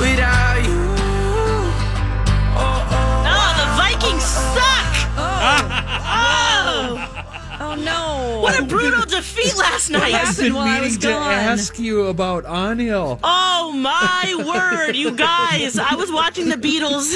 without 0.00 0.56
you. 0.64 0.80
Oh, 2.56 2.88
oh. 2.90 3.28
Ah, 3.28 3.52
the 3.60 3.66
Vikings 3.76 4.24
suck! 4.24 4.92
Oh, 5.18 5.28
oh. 5.44 5.89
Oh, 7.72 7.74
no. 7.82 8.40
what 8.40 8.58
a 8.58 8.64
brutal 8.64 9.04
defeat 9.06 9.56
last 9.56 9.90
night! 9.90 10.12
happened 10.12 10.28
I've 10.28 10.36
been 10.38 10.54
while 10.54 10.66
I 10.66 10.80
was 10.80 10.88
meaning 10.92 11.00
to 11.00 11.06
gone? 11.08 11.32
ask 11.32 11.78
you 11.78 12.06
about 12.06 12.44
Anil. 12.44 13.18
Oh 13.22 13.72
my 13.72 14.34
word, 14.46 14.94
you 14.96 15.12
guys! 15.12 15.78
I 15.78 15.94
was 15.94 16.10
watching 16.12 16.48
the 16.48 16.56
Beatles 16.56 17.14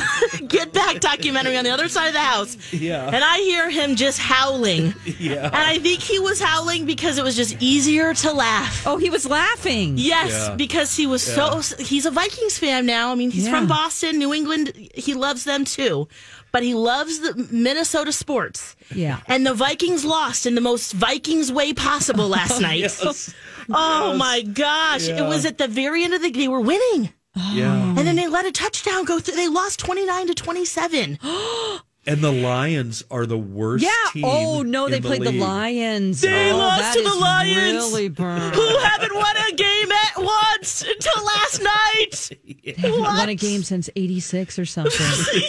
Get 0.49 0.73
Back 0.73 1.01
documentary 1.01 1.57
on 1.57 1.65
the 1.65 1.71
other 1.71 1.89
side 1.89 2.09
of 2.09 2.13
the 2.15 2.21
house. 2.21 2.57
Yeah. 2.73 3.07
And 3.07 3.23
I 3.25 3.39
hear 3.39 3.71
him 3.71 3.95
just 3.97 4.19
howling. 4.19 4.95
Yeah. 5.05 5.45
And 5.47 5.55
I 5.55 5.79
think 5.79 6.01
he 6.01 6.19
was 6.19 6.41
howling 6.41 6.87
because 6.87 7.19
it 7.19 7.25
was 7.25 7.37
just 7.37 7.57
easier 7.63 8.15
to 8.15 8.33
laugh. 8.33 8.87
Oh, 8.87 8.97
he 8.97 9.11
was 9.11 9.29
laughing. 9.29 9.95
Yes, 9.99 10.31
Yeah. 10.33 10.55
because 10.57 10.97
he 10.97 11.07
was 11.07 11.23
so 11.23 11.61
he's 11.79 12.07
a 12.07 12.11
Vikings 12.11 12.59
fan 12.59 12.87
now. 12.87 13.11
I 13.13 13.15
mean, 13.15 13.31
he's 13.31 13.49
from 13.49 13.67
Boston, 13.67 14.19
New 14.19 14.33
England. 14.35 14.73
He 14.95 15.15
loves 15.15 15.45
them 15.45 15.65
too. 15.65 16.09
But 16.55 16.63
he 16.63 16.73
loves 16.73 17.19
the 17.19 17.49
Minnesota 17.51 18.13
sports. 18.13 18.77
Yeah. 18.95 19.19
And 19.27 19.45
the 19.45 19.55
Vikings 19.55 20.05
lost 20.05 20.47
in 20.47 20.55
the 20.55 20.61
most 20.61 20.93
Vikings 20.93 21.51
way 21.51 21.73
possible 21.73 22.29
last 22.29 22.61
night. 22.69 22.85
Oh 23.05 23.11
yes. 23.11 23.35
Oh 23.71 24.15
my 24.17 24.43
gosh. 24.43 25.09
It 25.09 25.23
was 25.23 25.45
at 25.45 25.59
the 25.59 25.67
very 25.67 26.05
end 26.05 26.15
of 26.15 26.23
the 26.23 26.31
game. 26.31 26.43
they 26.43 26.49
were 26.49 26.61
winning. 26.61 27.13
Yeah. 27.35 27.75
And 27.75 27.99
then 27.99 28.15
they 28.15 28.29
let 28.29 28.47
a 28.47 28.53
touchdown 28.53 29.05
go 29.05 29.19
through. 29.19 29.35
They 29.35 29.49
lost 29.49 29.81
29 29.81 30.29
to 30.29 30.35
27. 30.35 31.19
And 32.07 32.21
the 32.21 32.33
Lions 32.33 33.03
are 33.11 33.25
the 33.25 33.39
worst 33.39 33.85
Yeah. 33.85 33.91
team. 34.13 34.25
Oh 34.27 34.63
no, 34.63 34.87
in 34.87 34.93
they 34.93 35.01
played 35.01 35.23
the. 35.23 35.33
Lions. 35.33 36.21
They 36.21 36.51
oh, 36.51 36.57
lost 36.59 36.81
that 36.81 36.95
to 36.95 37.03
the 37.03 37.09
is 37.09 37.17
Lions. 37.17 37.73
Really 37.73 38.09
burned. 38.09 38.55
Who 38.55 38.79
haven't 38.79 39.15
won 39.15 39.37
a 39.37 39.53
game 39.53 39.93
at 39.93 40.19
once 40.19 40.83
until 40.83 41.25
last 41.25 41.63
night? 41.63 42.39
haven't 42.77 43.01
won 43.01 43.29
a 43.29 43.35
game 43.35 43.63
since 43.63 43.89
'86 43.97 44.59
or 44.59 44.67
something. 44.67 45.07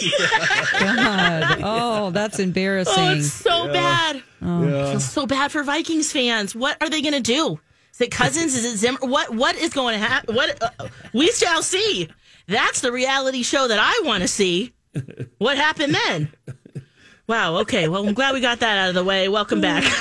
God. 0.80 1.60
Oh, 1.62 2.10
that's 2.10 2.38
embarrassing. 2.38 2.94
Oh, 2.96 3.14
it's 3.14 3.32
so 3.32 3.66
bad. 3.72 4.22
Yeah. 4.40 4.90
Feels 4.90 5.04
so 5.04 5.26
bad 5.26 5.52
for 5.52 5.62
Vikings 5.62 6.10
fans. 6.12 6.54
What 6.54 6.76
are 6.80 6.88
they 6.88 7.02
going 7.02 7.14
to 7.14 7.20
do? 7.20 7.60
Is 7.92 8.00
it 8.00 8.10
Cousins? 8.10 8.54
Is 8.54 8.64
it 8.64 8.76
Zimmer? 8.78 8.98
What 9.00 9.34
What 9.34 9.56
is 9.56 9.72
going 9.72 9.98
to 9.98 10.04
happen? 10.06 10.34
What 10.34 10.62
uh, 10.62 10.88
we 11.12 11.30
shall 11.32 11.62
see. 11.62 12.08
That's 12.46 12.80
the 12.80 12.92
reality 12.92 13.42
show 13.42 13.66
that 13.68 13.78
I 13.80 14.06
want 14.06 14.22
to 14.22 14.28
see. 14.28 14.72
What 15.38 15.56
happened 15.56 15.94
then? 15.94 16.32
Wow. 17.26 17.58
Okay. 17.58 17.88
Well, 17.88 18.06
I'm 18.06 18.14
glad 18.14 18.34
we 18.34 18.40
got 18.40 18.60
that 18.60 18.78
out 18.78 18.88
of 18.90 18.94
the 18.94 19.04
way. 19.04 19.28
Welcome 19.28 19.60
back. 19.60 19.82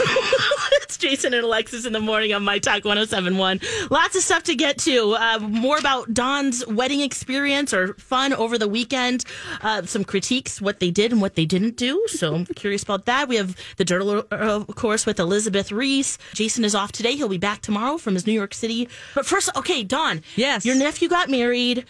it's 0.83 0.97
Jason 0.97 1.33
and 1.33 1.43
Alexis 1.43 1.85
in 1.85 1.93
the 1.93 1.99
morning 1.99 2.33
on 2.33 2.43
My 2.43 2.59
Talk 2.59 2.85
1071. 2.85 3.59
Lots 3.89 4.15
of 4.15 4.21
stuff 4.21 4.43
to 4.43 4.55
get 4.55 4.77
to. 4.79 5.15
Uh, 5.19 5.39
more 5.39 5.77
about 5.77 6.13
Dawn's 6.13 6.65
wedding 6.67 7.01
experience 7.01 7.73
or 7.73 7.95
fun 7.95 8.33
over 8.33 8.57
the 8.57 8.67
weekend. 8.67 9.25
Uh, 9.61 9.83
some 9.83 10.03
critiques, 10.03 10.61
what 10.61 10.79
they 10.79 10.91
did 10.91 11.11
and 11.11 11.21
what 11.21 11.35
they 11.35 11.45
didn't 11.45 11.77
do. 11.77 12.03
So 12.07 12.35
I'm 12.35 12.45
curious 12.45 12.83
about 12.83 13.05
that. 13.05 13.27
We 13.27 13.35
have 13.37 13.55
the 13.77 13.85
Dirt 13.85 14.01
Alert, 14.01 14.31
of 14.31 14.67
course, 14.75 15.05
with 15.05 15.19
Elizabeth 15.19 15.71
Ries. 15.71 16.17
Jason 16.33 16.63
is 16.63 16.75
off 16.75 16.91
today. 16.91 17.15
He'll 17.15 17.29
be 17.29 17.37
back 17.37 17.61
tomorrow 17.61 17.97
from 17.97 18.13
his 18.13 18.27
New 18.27 18.33
York 18.33 18.53
City. 18.53 18.87
But 19.15 19.25
first, 19.25 19.49
okay, 19.55 19.83
Dawn. 19.83 20.21
Yes. 20.35 20.65
Your 20.65 20.75
nephew 20.75 21.09
got 21.09 21.29
married. 21.29 21.85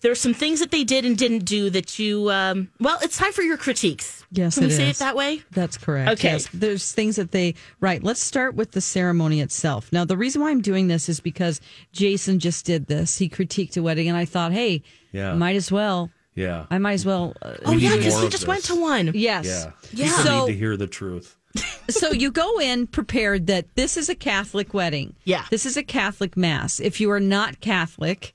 There's 0.00 0.20
some 0.20 0.34
things 0.34 0.60
that 0.60 0.70
they 0.70 0.84
did 0.84 1.04
and 1.04 1.16
didn't 1.16 1.44
do 1.44 1.70
that 1.70 1.98
you, 1.98 2.30
um, 2.30 2.70
well, 2.80 2.98
it's 3.02 3.16
time 3.16 3.32
for 3.32 3.42
your 3.42 3.56
critiques. 3.56 4.24
Yes, 4.30 4.54
Can 4.56 4.64
we 4.64 4.70
it 4.72 4.76
say 4.76 4.86
it 4.88 4.90
is. 4.90 4.98
that 4.98 5.16
way? 5.16 5.42
That's 5.52 5.78
correct. 5.78 6.10
Okay. 6.12 6.32
Yes. 6.32 6.48
There's 6.52 6.92
things 6.92 7.16
that 7.16 7.32
they, 7.32 7.54
right. 7.80 8.02
Let's 8.02 8.20
start 8.20 8.54
with 8.54 8.72
the 8.72 8.80
ceremony 8.80 9.40
itself. 9.40 9.90
Now, 9.92 10.04
the 10.04 10.16
reason 10.16 10.42
why 10.42 10.50
I'm 10.50 10.60
doing 10.60 10.88
this 10.88 11.08
is 11.08 11.18
because 11.20 11.60
Jason 11.92 12.38
just 12.38 12.66
did 12.66 12.86
this. 12.86 13.18
He 13.18 13.28
critiqued 13.28 13.76
a 13.76 13.82
wedding, 13.82 14.08
and 14.08 14.16
I 14.16 14.24
thought, 14.26 14.52
hey, 14.52 14.82
Yeah. 15.12 15.34
might 15.34 15.56
as 15.56 15.72
well. 15.72 16.10
Yeah. 16.34 16.66
I 16.70 16.78
might 16.78 16.92
as 16.92 17.06
well. 17.06 17.34
Uh, 17.42 17.54
Oh, 17.64 17.72
yeah, 17.72 17.96
because 17.96 18.20
he 18.20 18.28
just 18.28 18.42
this. 18.42 18.46
went 18.46 18.64
to 18.64 18.74
one. 18.80 19.10
yes. 19.14 19.46
Yeah. 19.46 19.72
Yeah. 19.92 20.04
People 20.12 20.24
So- 20.24 20.46
need 20.46 20.52
to 20.52 20.58
hear 20.58 20.76
the 20.76 20.86
truth. 20.86 21.36
so 21.88 22.12
you 22.12 22.30
go 22.30 22.60
in 22.60 22.86
prepared 22.86 23.46
that 23.46 23.74
this 23.74 23.96
is 23.96 24.08
a 24.10 24.14
Catholic 24.14 24.74
wedding. 24.74 25.16
Yeah. 25.24 25.46
This 25.50 25.64
is 25.66 25.76
a 25.78 25.82
Catholic 25.82 26.36
mass. 26.36 26.78
If 26.78 27.00
you 27.00 27.10
are 27.10 27.18
not 27.20 27.60
Catholic, 27.60 28.34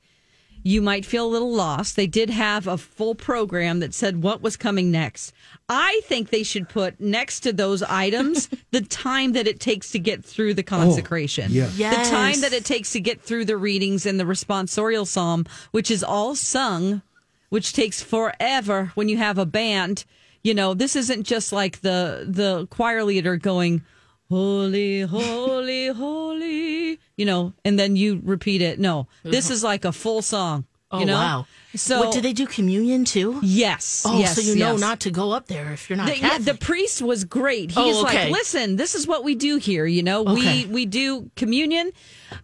you 0.64 0.82
might 0.82 1.06
feel 1.06 1.26
a 1.26 1.28
little 1.28 1.54
lost. 1.54 1.96
They 1.96 2.08
did 2.08 2.30
have 2.30 2.68
a 2.68 2.78
full 2.78 3.16
program 3.16 3.80
that 3.80 3.94
said 3.94 4.24
what 4.24 4.42
was 4.42 4.56
coming 4.56 4.90
next. 4.92 5.34
I 5.68 6.02
think 6.06 6.30
they 6.30 6.44
should 6.44 6.70
put 6.70 7.00
next 7.00 7.42
to 7.42 7.54
those 7.54 7.84
items 7.84 8.50
the 8.72 8.82
time 8.82 9.34
that 9.34 9.48
it 9.48 9.60
takes 9.60 9.92
to 9.92 10.00
get 10.00 10.24
through 10.24 10.54
the 10.54 10.64
consecration. 10.64 11.46
Oh, 11.46 11.54
yeah. 11.54 11.70
Yes. 11.76 12.10
The 12.10 12.16
time 12.16 12.42
that 12.42 12.54
it 12.54 12.66
takes 12.66 12.94
to 12.94 13.02
get 13.02 13.22
through 13.22 13.46
the 13.46 13.58
readings 13.58 14.06
and 14.06 14.20
the 14.20 14.24
responsorial 14.24 15.06
psalm, 15.06 15.46
which 15.72 15.92
is 15.92 16.04
all 16.04 16.36
sung, 16.36 17.02
which 17.50 17.74
takes 17.74 18.02
forever 18.02 18.92
when 18.96 19.10
you 19.10 19.18
have 19.18 19.38
a 19.38 19.46
band. 19.46 20.06
You 20.44 20.54
know, 20.54 20.74
this 20.74 20.96
isn't 20.96 21.24
just 21.24 21.54
like 21.54 21.82
the 21.82 22.26
the 22.28 22.68
choir 22.68 23.04
leader 23.04 23.38
going, 23.38 23.84
Holy, 24.30 25.02
holy, 25.02 25.88
holy, 25.88 27.00
you 27.18 27.26
know, 27.26 27.54
and 27.64 27.78
then 27.78 27.96
you 27.96 28.22
repeat 28.24 28.62
it. 28.62 28.80
No, 28.80 29.08
this 29.24 29.50
is 29.56 29.64
like 29.64 29.86
a 29.86 29.92
full 29.92 30.22
song. 30.22 30.66
Oh 30.94 31.00
you 31.00 31.06
know? 31.06 31.16
wow! 31.16 31.48
So 31.76 32.02
what, 32.02 32.14
do 32.14 32.22
they 32.22 32.34
do 32.34 32.46
communion 32.46 33.04
too? 33.04 33.40
Yes. 33.42 34.04
Oh, 34.08 34.20
yes, 34.20 34.36
so 34.36 34.42
you 34.42 34.56
know 34.56 34.78
not 34.78 35.00
to 35.02 35.10
go 35.12 35.32
up 35.32 35.48
there 35.48 35.74
if 35.74 35.90
you're 35.90 35.98
not 35.98 36.06
The, 36.08 36.20
yeah, 36.20 36.38
the 36.38 36.54
priest 36.54 37.02
was 37.02 37.24
great. 37.24 37.72
He's 37.72 37.78
Oh, 37.98 38.06
okay. 38.06 38.26
like, 38.26 38.32
listen, 38.32 38.76
this 38.76 38.94
is 38.94 39.08
what 39.08 39.24
we 39.24 39.34
do 39.34 39.58
here. 39.58 39.88
You 39.88 40.04
know, 40.04 40.22
Okay. 40.22 40.66
we 40.66 40.72
we 40.72 40.86
do 40.86 41.32
communion. 41.36 41.92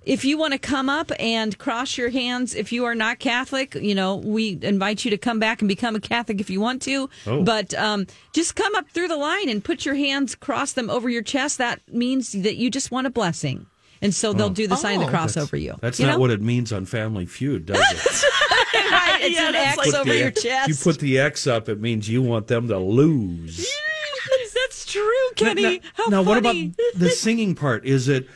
If 0.04 0.26
you 0.26 0.36
want 0.40 0.54
to 0.54 0.60
come 0.60 0.90
up 0.90 1.12
and 1.20 1.56
cross 1.60 1.96
your 1.96 2.10
hands, 2.10 2.56
if 2.56 2.72
you 2.72 2.86
are 2.86 2.96
not 2.96 3.20
Catholic, 3.20 3.76
you 3.76 3.94
know, 3.94 4.16
we 4.16 4.58
invite 4.64 5.06
you 5.06 5.12
to 5.12 5.18
come 5.18 5.40
back 5.40 5.62
and 5.62 5.70
become 5.70 5.96
a 5.96 6.00
Catholic 6.00 6.42
if 6.42 6.50
you 6.50 6.60
want 6.60 6.82
to. 6.84 7.08
Oh. 7.28 7.44
But 7.44 7.76
um, 7.76 8.08
just 8.34 8.56
come 8.56 8.74
up 8.74 8.90
through 8.90 9.10
the 9.10 9.18
line 9.18 9.48
and 9.48 9.64
put 9.64 9.86
your 9.86 9.96
hands, 9.96 10.34
cross 10.34 10.74
them 10.74 10.90
over 10.90 11.08
your 11.08 11.22
chest. 11.24 11.60
That 11.60 11.82
means 11.94 12.32
that 12.32 12.56
you 12.56 12.72
just 12.72 12.90
want 12.90 13.06
a 13.06 13.12
blessing, 13.12 13.68
and 14.02 14.14
so 14.14 14.34
they'll 14.34 14.48
oh. 14.48 14.50
do 14.50 14.68
the 14.68 14.76
sign 14.76 14.96
of 14.96 15.02
the 15.02 15.08
Oh. 15.08 15.10
cross 15.10 15.38
over 15.38 15.58
you. 15.58 15.76
That's 15.82 16.00
you 16.00 16.06
not 16.06 16.14
know? 16.14 16.20
what 16.20 16.32
it 16.32 16.42
means 16.42 16.72
on 16.74 16.86
Family 16.86 17.26
Feud, 17.26 17.66
does 17.66 17.78
it? 17.78 18.24
right. 18.92 19.20
It's 19.22 19.36
Yeah, 19.36 19.50
an 19.50 19.56
X 19.56 19.78
like- 19.78 19.94
over 19.94 20.10
The- 20.10 20.18
your 20.18 20.32
chest. 20.32 20.70
You 20.70 20.76
put 20.76 21.00
the 21.00 21.20
X 21.20 21.48
up, 21.48 21.70
it 21.70 21.80
means 21.80 22.08
you 22.10 22.22
want 22.22 22.48
them 22.48 22.68
to 22.70 22.78
lose. 22.78 23.68
That's 24.54 24.86
true, 24.86 25.30
Kenny. 25.36 25.62
Now, 25.64 25.78
How 25.94 26.06
now 26.08 26.22
what 26.22 26.38
about 26.38 26.56
the 26.96 27.10
singing 27.10 27.56
part? 27.56 27.86
Is 27.86 28.08
it 28.08 28.28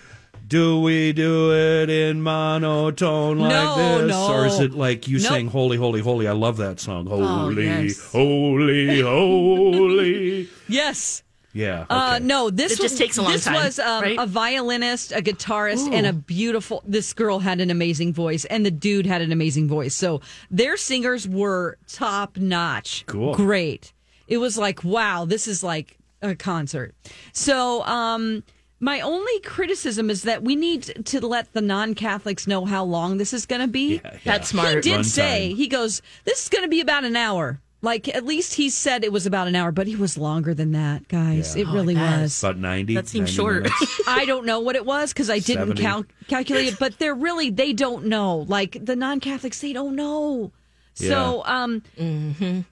do 0.47 0.79
we 0.81 1.13
do 1.13 1.53
it 1.53 1.89
in 1.89 2.21
monotone 2.21 3.39
like 3.39 3.49
No, 3.49 3.99
this? 3.99 4.09
no. 4.09 4.33
Or 4.33 4.45
is 4.45 4.59
it 4.59 4.73
like 4.73 5.07
you 5.07 5.17
Nope. 5.19 5.27
saying 5.31 5.47
holy, 5.47 5.77
holy, 5.77 6.01
holy? 6.01 6.27
I 6.27 6.33
love 6.33 6.57
that 6.57 6.79
song. 6.79 7.07
Oh, 7.09 7.25
holy, 7.25 7.65
yes. 7.65 8.11
holy, 8.11 9.01
holy. 9.01 10.49
Yes. 10.67 11.23
Yeah. 11.53 11.85
Uh, 11.89 12.19
no, 12.21 12.49
this 12.49 12.73
It 12.73 12.79
just 12.81 12.93
was, 12.93 12.97
takes 12.99 13.17
a 13.17 13.21
long 13.21 13.31
this 13.33 13.45
time, 13.45 13.53
was 13.55 13.77
um, 13.79 14.01
right? 14.01 14.17
a 14.19 14.25
violinist, 14.25 15.11
a 15.11 15.21
guitarist, 15.21 15.91
and 15.93 16.05
a 16.07 16.13
beautiful. 16.13 16.81
This 16.85 17.13
girl 17.13 17.39
had 17.39 17.61
an 17.61 17.69
amazing 17.69 18.13
voice, 18.13 18.43
and 18.45 18.65
the 18.65 18.71
dude 18.71 19.05
had 19.05 19.21
an 19.21 19.31
amazing 19.31 19.67
voice. 19.67 19.93
So 19.93 20.21
their 20.49 20.77
singers 20.77 21.27
were 21.27 21.77
top 21.87 22.37
notch. 22.37 23.05
Cool. 23.05 23.35
great. 23.35 23.93
It 24.27 24.37
was 24.39 24.57
like 24.57 24.83
wow, 24.83 25.25
this 25.25 25.47
is 25.47 25.63
like 25.63 25.97
a 26.21 26.33
concert. 26.35 26.95
So 27.33 27.83
um, 27.83 28.43
my 28.79 29.01
only 29.01 29.39
criticism 29.41 30.09
is 30.09 30.23
that 30.23 30.43
we 30.43 30.55
need 30.55 30.83
to 31.05 31.25
let 31.25 31.53
the 31.53 31.61
non-Catholics 31.61 32.47
know 32.47 32.65
how 32.65 32.83
long 32.83 33.17
this 33.17 33.31
is 33.33 33.45
going 33.45 33.61
to 33.61 33.67
be. 33.67 33.95
Yeah, 34.03 34.17
That's 34.23 34.49
He 34.51 34.57
smart. 34.57 34.83
did 34.83 35.01
Runtime. 35.01 35.05
say 35.05 35.53
he 35.53 35.67
goes, 35.67 36.01
"This 36.23 36.43
is 36.43 36.49
going 36.49 36.63
to 36.63 36.69
be 36.69 36.81
about 36.81 37.03
an 37.03 37.15
hour." 37.15 37.59
Like 37.83 38.07
at 38.07 38.25
least 38.25 38.53
he 38.55 38.69
said 38.69 39.03
it 39.03 39.11
was 39.11 39.25
about 39.27 39.47
an 39.49 39.55
hour, 39.55 39.71
but 39.71 39.85
he 39.87 39.95
was 39.97 40.17
longer 40.17 40.53
than 40.53 40.71
that, 40.71 41.07
guys. 41.09 41.55
Yeah. 41.55 41.63
It 41.63 41.67
really 41.67 41.95
was. 41.95 42.41
About 42.41 42.57
90. 42.57 42.95
That 42.95 43.07
seems 43.09 43.37
90 43.37 43.67
short. 43.67 43.69
I 44.07 44.23
don't 44.25 44.45
know 44.45 44.61
what 44.61 44.75
it 44.77 44.85
was 44.85 45.11
because 45.13 45.29
I 45.29 45.39
didn't 45.39 45.75
70. 45.77 45.81
cal- 45.81 46.05
calculate 46.29 46.67
it, 46.73 46.79
but 46.79 46.97
they're 46.97 47.13
really 47.13 47.49
they 47.49 47.73
don't 47.73 48.05
know. 48.05 48.37
Like 48.47 48.77
the 48.83 48.95
non-Catholics, 48.95 49.59
they 49.59 49.73
don't 49.73 49.95
know. 49.97 50.51
So, 50.95 51.41
um, 51.45 51.81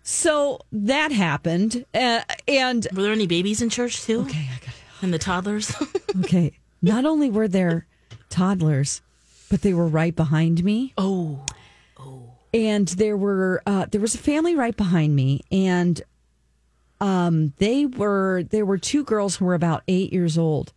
so 0.04 0.60
that 0.72 1.12
happened, 1.12 1.86
uh, 1.94 2.22
and 2.48 2.88
Were 2.96 3.02
there 3.02 3.12
any 3.12 3.28
babies 3.28 3.62
in 3.62 3.70
church 3.70 4.02
too? 4.04 4.22
okay, 4.22 4.48
I 4.52 4.60
got 4.66 4.76
And 5.02 5.14
the 5.14 5.18
toddlers? 5.20 5.74
okay. 6.20 6.54
Not 6.82 7.06
only 7.06 7.30
were 7.30 7.48
there 7.48 7.88
toddlers, 8.30 9.02
but 9.50 9.62
they 9.64 9.74
were 9.74 9.88
right 9.88 10.16
behind 10.16 10.64
me. 10.64 10.94
oh. 10.98 11.44
And 12.54 12.88
there 12.90 13.18
were 13.18 13.62
uh, 13.66 13.86
there 13.92 14.02
was 14.02 14.16
a 14.16 14.20
family 14.20 14.56
right 14.56 14.76
behind 14.76 15.16
me, 15.16 15.42
and 15.52 16.02
um, 17.00 17.54
they 17.58 17.86
were 17.86 18.44
there 18.50 18.66
were 18.66 18.78
two 18.78 19.04
girls 19.04 19.38
who 19.38 19.46
were 19.46 19.56
about 19.56 19.84
eight 19.88 20.14
years 20.14 20.38
old. 20.38 20.74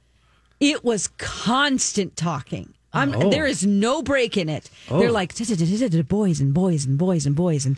It 0.61 0.85
was 0.85 1.09
constant 1.19 2.17
talking. 2.17 2.73
I'm, 2.93 3.15
Oh. 3.15 3.29
There 3.29 3.47
is 3.47 3.67
no 3.67 4.03
break 4.03 4.37
in 4.37 4.49
it. 4.49 4.71
They're 4.89 5.09
Oh. 5.09 5.13
like 5.13 5.35
"Da-da-da-da-da-da, 5.35 6.03
boys 6.03 6.41
and 6.41 6.55
boys 6.55 6.87
and 6.87 6.97
boys 6.97 7.27
and 7.27 7.35
boys 7.35 7.67
and 7.67 7.77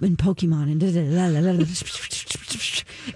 and 0.00 0.18
Pokemon 0.18 0.64
and 0.72 0.80
da-da-da-da-da-da." 0.80 1.64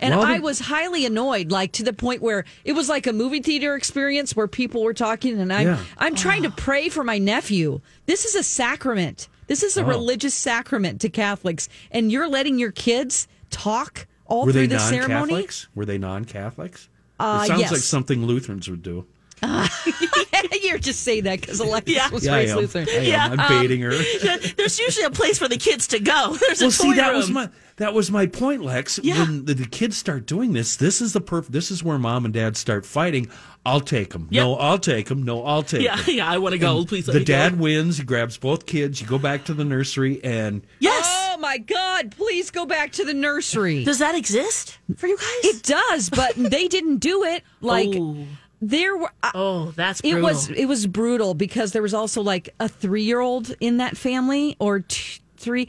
and 0.01 0.15
Well, 0.15 0.25
I 0.27 0.39
was 0.39 0.61
highly 0.61 1.05
annoyed, 1.07 1.51
like 1.51 1.73
to 1.73 1.83
the 1.83 1.93
point 1.93 2.23
where 2.23 2.45
it 2.65 2.73
was 2.73 2.89
like 2.89 3.07
a 3.07 3.13
movie 3.13 3.41
theater 3.41 3.75
experience 3.75 4.37
where 4.37 4.47
people 4.47 4.83
were 4.83 4.95
talking, 4.95 5.41
and 5.41 5.53
I'm 5.53 5.67
Yeah. 5.67 5.79
I'm 5.99 6.15
trying 6.15 6.43
to 6.45 6.51
pray 6.51 6.89
for 6.89 7.03
my 7.05 7.19
nephew. 7.19 7.81
This 8.07 8.25
is 8.25 8.35
a 8.35 8.43
sacrament. 8.43 9.29
This 9.51 9.65
is 9.65 9.77
a 9.77 9.83
Oh. 9.83 9.89
religious 9.89 10.33
sacrament 10.33 11.01
to 11.01 11.09
Catholics, 11.09 11.69
and 11.91 12.13
you're 12.13 12.29
letting 12.29 12.61
your 12.61 12.71
kids 12.71 13.27
talk 13.51 14.07
all 14.27 14.47
Were 14.47 14.53
through 14.53 14.69
they 14.69 14.77
the 14.77 14.79
ceremony. 14.79 15.33
Catholics? 15.33 15.67
Were 15.75 15.85
they 15.85 15.99
non 15.99 16.25
Catholics? 16.25 16.89
Uh, 17.19 17.41
it 17.43 17.49
sounds 17.49 17.61
yes. 17.63 17.73
like 17.73 17.81
something 17.81 18.25
Lutherans 18.25 18.71
would 18.71 18.85
do. 18.85 19.07
you're 20.63 20.79
just 20.79 21.03
saying 21.03 21.25
that 21.25 21.41
because 21.41 21.61
Alexis 21.61 21.95
Yeah. 21.95 22.11
was 22.11 22.25
Yeah, 22.25 22.35
I 22.35 22.39
raised. 22.39 22.57
Lutheran. 22.57 22.89
I 22.89 22.93
am. 22.93 23.05
Yeah, 23.05 23.25
I'm 23.33 23.41
um, 23.41 23.49
baiting 23.61 23.81
her. 23.83 23.91
There's 24.57 24.79
usually 24.79 25.07
a 25.07 25.11
place 25.11 25.39
for 25.39 25.49
the 25.49 25.57
kids 25.57 25.87
to 25.89 25.99
go. 26.01 26.37
There's 26.41 26.61
Well, 26.61 26.69
a 26.69 26.73
see, 26.73 26.89
toy 26.91 26.97
that 26.97 27.09
room. 27.09 27.17
was 27.19 27.31
my 27.31 27.49
that 27.77 27.95
was 27.95 28.11
my 28.11 28.27
point, 28.27 28.63
Lex. 28.63 29.01
Yeah. 29.03 29.21
When 29.23 29.47
the, 29.47 29.55
the 29.55 29.67
kids 29.67 29.97
start 29.97 30.27
doing 30.27 30.53
this, 30.53 30.77
this 30.77 31.01
is 31.01 31.15
the 31.15 31.21
perf- 31.21 31.47
This 31.47 31.71
is 31.71 31.83
where 31.83 31.99
mom 31.99 32.27
and 32.27 32.35
dad 32.35 32.57
start 32.59 32.85
fighting. 32.85 33.31
I'll 33.65 33.81
take 33.81 34.11
them. 34.13 34.29
No, 34.31 34.57
I'll 34.57 34.79
take 34.79 35.07
them. 35.09 35.23
No, 35.23 35.45
I'll 35.45 35.63
take 35.63 35.83
yeah, 35.83 35.97
them. 35.97 36.15
yeah. 36.17 36.31
I 36.31 36.39
want 36.39 36.53
to 36.53 36.59
go. 36.59 36.85
Please. 36.85 37.07
let 37.09 37.15
The 37.15 37.21
me 37.21 37.25
go. 37.25 37.33
dad 37.35 37.59
wins. 37.59 37.97
He 37.99 38.05
grabs 38.05 38.37
both 38.37 38.67
kids. 38.67 39.01
You 39.01 39.07
go 39.07 39.19
back 39.19 39.45
to 39.47 39.55
the 39.55 39.65
nursery, 39.65 40.23
and 40.25 40.63
Yes. 40.79 41.07
Oh 41.33 41.39
my 41.39 41.57
God! 41.59 42.11
Please 42.17 42.51
go 42.51 42.67
back 42.67 42.93
to 42.93 43.05
the 43.05 43.15
nursery. 43.15 43.85
Does 43.85 43.99
that 43.99 44.15
exist 44.15 44.79
for 44.97 45.07
you 45.07 45.17
guys? 45.17 45.27
it 45.45 45.63
does, 45.63 46.11
but 46.11 46.35
they 46.37 46.69
didn't 46.69 46.99
do 46.99 47.25
it. 47.25 47.43
Like 47.63 47.89
Oh. 47.95 48.27
There 48.61 48.97
were. 48.97 49.11
Oh, 49.35 49.73
that's 49.77 50.01
it 50.01 50.13
brutal. 50.13 50.23
was 50.23 50.51
it 50.51 50.67
was 50.67 50.87
brutal 50.87 51.35
because 51.35 51.73
there 51.73 51.83
was 51.83 51.95
also 51.95 52.23
like 52.23 52.55
a 52.61 52.69
three 52.69 53.03
year 53.03 53.21
old 53.21 53.55
in 53.61 53.79
that 53.79 53.97
family 53.97 54.57
or 54.59 54.81
t- 54.81 55.21
three. 55.37 55.69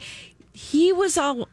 He 0.52 0.92
was 0.92 1.16
all 1.16 1.48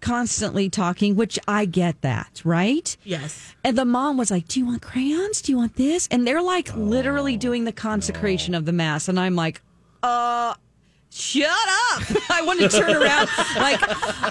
constantly 0.00 0.68
talking, 0.68 1.16
which 1.16 1.38
I 1.48 1.64
get 1.64 2.02
that, 2.02 2.42
right? 2.44 2.96
yes. 3.02 3.54
And 3.64 3.76
the 3.76 3.84
mom 3.84 4.16
was 4.16 4.30
like, 4.30 4.46
"Do 4.46 4.60
you 4.60 4.66
want 4.66 4.82
crayons? 4.82 5.40
Do 5.42 5.52
you 5.52 5.58
want 5.58 5.76
this?" 5.76 6.06
And 6.10 6.26
they're 6.26 6.42
like 6.42 6.74
literally 6.76 7.36
doing 7.36 7.64
the 7.64 7.72
consecration 7.72 8.54
of 8.54 8.66
the 8.66 8.72
mass, 8.72 9.08
and 9.08 9.18
I'm 9.18 9.34
like, 9.34 9.62
"Uh." 10.02 10.54
Shut 11.16 11.48
up! 11.48 12.02
I 12.30 12.42
wanted 12.42 12.70
to 12.70 12.78
turn 12.78 12.94
around. 12.94 13.30
Like, 13.56 13.80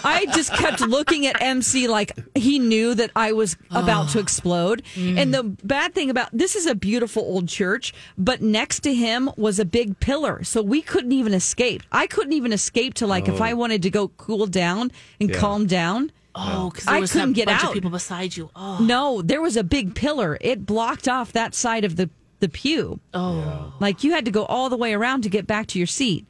I 0.05 0.27
just 0.35 0.53
kept 0.53 0.81
looking 0.81 1.25
at 1.25 1.41
MC 1.41 1.87
like 1.87 2.11
he 2.35 2.59
knew 2.59 2.93
that 2.93 3.09
I 3.15 3.31
was 3.31 3.57
about 3.71 4.09
to 4.09 4.19
ah. 4.19 4.21
explode. 4.21 4.83
Mm. 4.93 5.17
And 5.17 5.33
the 5.33 5.43
bad 5.43 5.95
thing 5.95 6.11
about 6.11 6.29
this 6.31 6.55
is 6.55 6.67
a 6.67 6.75
beautiful 6.75 7.23
old 7.23 7.47
church, 7.47 7.91
but 8.19 8.43
next 8.43 8.81
to 8.81 8.93
him 8.93 9.31
was 9.35 9.57
a 9.57 9.65
big 9.65 9.99
pillar. 9.99 10.43
So 10.43 10.61
we 10.61 10.83
couldn't 10.83 11.11
even 11.11 11.33
escape. 11.33 11.81
I 11.91 12.05
couldn't 12.05 12.33
even 12.33 12.53
escape 12.53 12.93
to, 12.95 13.07
like, 13.07 13.27
if 13.27 13.41
I 13.41 13.53
oh. 13.53 13.55
wanted 13.55 13.81
to 13.81 13.89
go 13.89 14.09
cool 14.09 14.45
down 14.45 14.91
and 15.19 15.31
Yeah. 15.31 15.37
calm 15.37 15.65
down. 15.65 16.11
Oh, 16.35 16.69
because 16.69 16.87
I 16.87 16.99
was 16.99 17.11
couldn't 17.11 17.33
get 17.33 17.47
bunch 17.47 17.63
out. 17.63 17.69
of 17.69 17.73
people 17.73 17.89
beside 17.89 18.37
you. 18.37 18.51
Oh, 18.55 18.77
No, 18.79 19.23
there 19.23 19.41
was 19.41 19.57
a 19.57 19.63
big 19.63 19.95
pillar. 19.95 20.37
It 20.39 20.67
blocked 20.67 21.07
off 21.07 21.31
that 21.31 21.55
side 21.55 21.83
of 21.83 21.95
the, 21.95 22.11
the 22.41 22.49
pew. 22.49 22.99
oh. 23.15 23.73
Like 23.79 24.03
you 24.03 24.11
had 24.11 24.25
to 24.25 24.31
go 24.31 24.45
all 24.45 24.69
the 24.69 24.77
way 24.77 24.93
around 24.93 25.23
to 25.23 25.29
get 25.29 25.47
back 25.47 25.65
to 25.67 25.79
your 25.79 25.87
seat. 25.87 26.27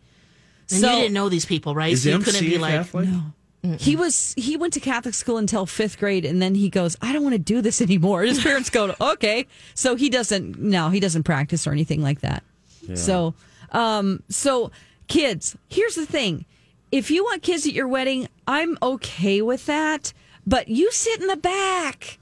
And 0.71 0.81
you 0.81 0.87
didn't 0.87 1.13
know 1.13 1.29
these 1.29 1.45
people, 1.45 1.75
right? 1.75 1.93
is 1.93 2.03
so 2.03 2.09
you 2.09 2.15
MC 2.15 2.25
couldn't 2.25 2.47
be 2.49 2.55
a 2.55 2.59
like, 2.59 2.73
Catholic? 2.73 3.09
He 3.79 3.95
was 3.95 4.35
he 4.37 4.57
went 4.57 4.73
to 4.73 4.79
Catholic 4.79 5.15
school 5.15 5.37
until 5.37 5.65
fifth 5.65 5.97
grade, 5.97 6.23
and 6.23 6.39
then 6.41 6.53
he 6.53 6.69
goes, 6.69 6.95
"I 7.01 7.11
don't 7.13 7.23
want 7.23 7.33
to 7.33 7.39
do 7.39 7.61
this 7.61 7.81
anymore." 7.87 8.21
His 8.23 8.41
parents 8.41 8.69
go, 8.69 8.93
"Okay," 9.01 9.47
so 9.73 9.95
he 9.95 10.09
doesn't. 10.09 10.59
No, 10.59 10.89
he 10.89 10.99
doesn't 10.99 11.23
practice 11.23 11.65
or 11.65 11.71
anything 11.71 12.01
like 12.03 12.21
that. 12.21 12.43
So, 12.93 13.33
um, 13.71 14.21
so 14.29 14.69
kids, 15.07 15.57
here's 15.67 15.95
the 15.95 16.05
thing: 16.05 16.45
if 16.91 17.09
you 17.09 17.23
want 17.23 17.41
kids 17.41 17.65
at 17.65 17.73
your 17.73 17.87
wedding, 17.87 18.27
I'm 18.47 18.77
okay 18.83 19.41
with 19.41 19.65
that, 19.65 20.13
but 20.45 20.67
you 20.67 20.91
sit 20.91 21.19
in 21.19 21.25
the 21.27 21.35
back. 21.37 22.19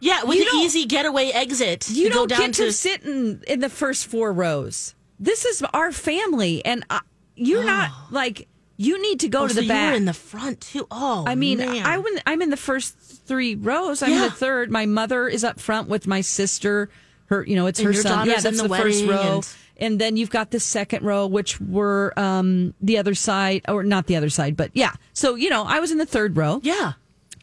yeah, 0.00 0.24
with 0.24 0.38
You 0.38 0.48
an 0.52 0.64
easy 0.64 0.84
getaway 0.86 1.30
exit. 1.30 1.88
You 1.90 2.08
go 2.08 2.26
don't 2.26 2.28
down 2.30 2.40
get 2.46 2.54
to, 2.54 2.72
sit 2.72 3.04
in, 3.04 3.40
in 3.46 3.60
the 3.60 3.68
first 3.70 4.08
four 4.08 4.32
rows. 4.32 4.96
This 5.20 5.44
is 5.44 5.62
our 5.72 5.92
family, 5.92 6.64
and 6.64 6.84
I, 6.90 7.02
you're 7.36 7.64
not 7.64 7.90
like 8.10 8.48
you 8.76 9.00
need 9.00 9.20
to 9.20 9.28
go 9.28 9.42
oh, 9.44 9.48
to 9.48 9.54
so 9.54 9.60
the 9.60 9.62
you 9.64 9.68
back. 9.68 9.90
were 9.92 9.96
in 9.96 10.04
the 10.06 10.12
front 10.14 10.60
too. 10.60 10.86
Oh, 10.90 11.24
I 11.26 11.34
mean, 11.34 11.58
man. 11.58 11.84
I 11.86 11.98
wouldn't- 11.98 12.22
I'm 12.26 12.42
in 12.42 12.50
the 12.50 12.56
first 12.56 12.96
three 12.98 13.54
rows. 13.54 14.02
I'm 14.02 14.10
in 14.10 14.18
Yeah. 14.18 14.24
the 14.24 14.30
third. 14.34 14.70
My 14.70 14.86
mother 14.86 15.28
is 15.28 15.44
up 15.44 15.60
front 15.60 15.88
with 15.88 16.06
my 16.06 16.20
sister. 16.20 16.88
Her, 17.26 17.44
you 17.46 17.54
know, 17.54 17.66
it's 17.66 17.78
And 17.78 17.86
her 17.86 17.92
son. 17.94 18.26
Yeah, 18.28 18.40
that's 18.40 18.60
the 18.60 18.68
the, 18.68 18.74
first 18.76 19.04
row. 19.04 19.36
and- 19.36 19.48
and 19.78 19.98
then 19.98 20.16
you've 20.16 20.30
got 20.30 20.50
the 20.52 20.60
second 20.60 21.02
row, 21.04 21.26
which 21.26 21.60
were 21.60 22.12
um, 22.16 22.72
the 22.80 22.98
other 22.98 23.14
side, 23.14 23.62
or 23.68 23.82
not 23.82 24.06
the 24.06 24.16
other 24.16 24.30
side, 24.30 24.56
but 24.56 24.70
yeah. 24.74 24.92
So 25.12 25.34
you 25.34 25.48
know, 25.50 25.64
I 25.64 25.80
was 25.80 25.90
in 25.90 25.98
the 25.98 26.06
third 26.06 26.36
row. 26.36 26.60
Yeah. 26.62 26.92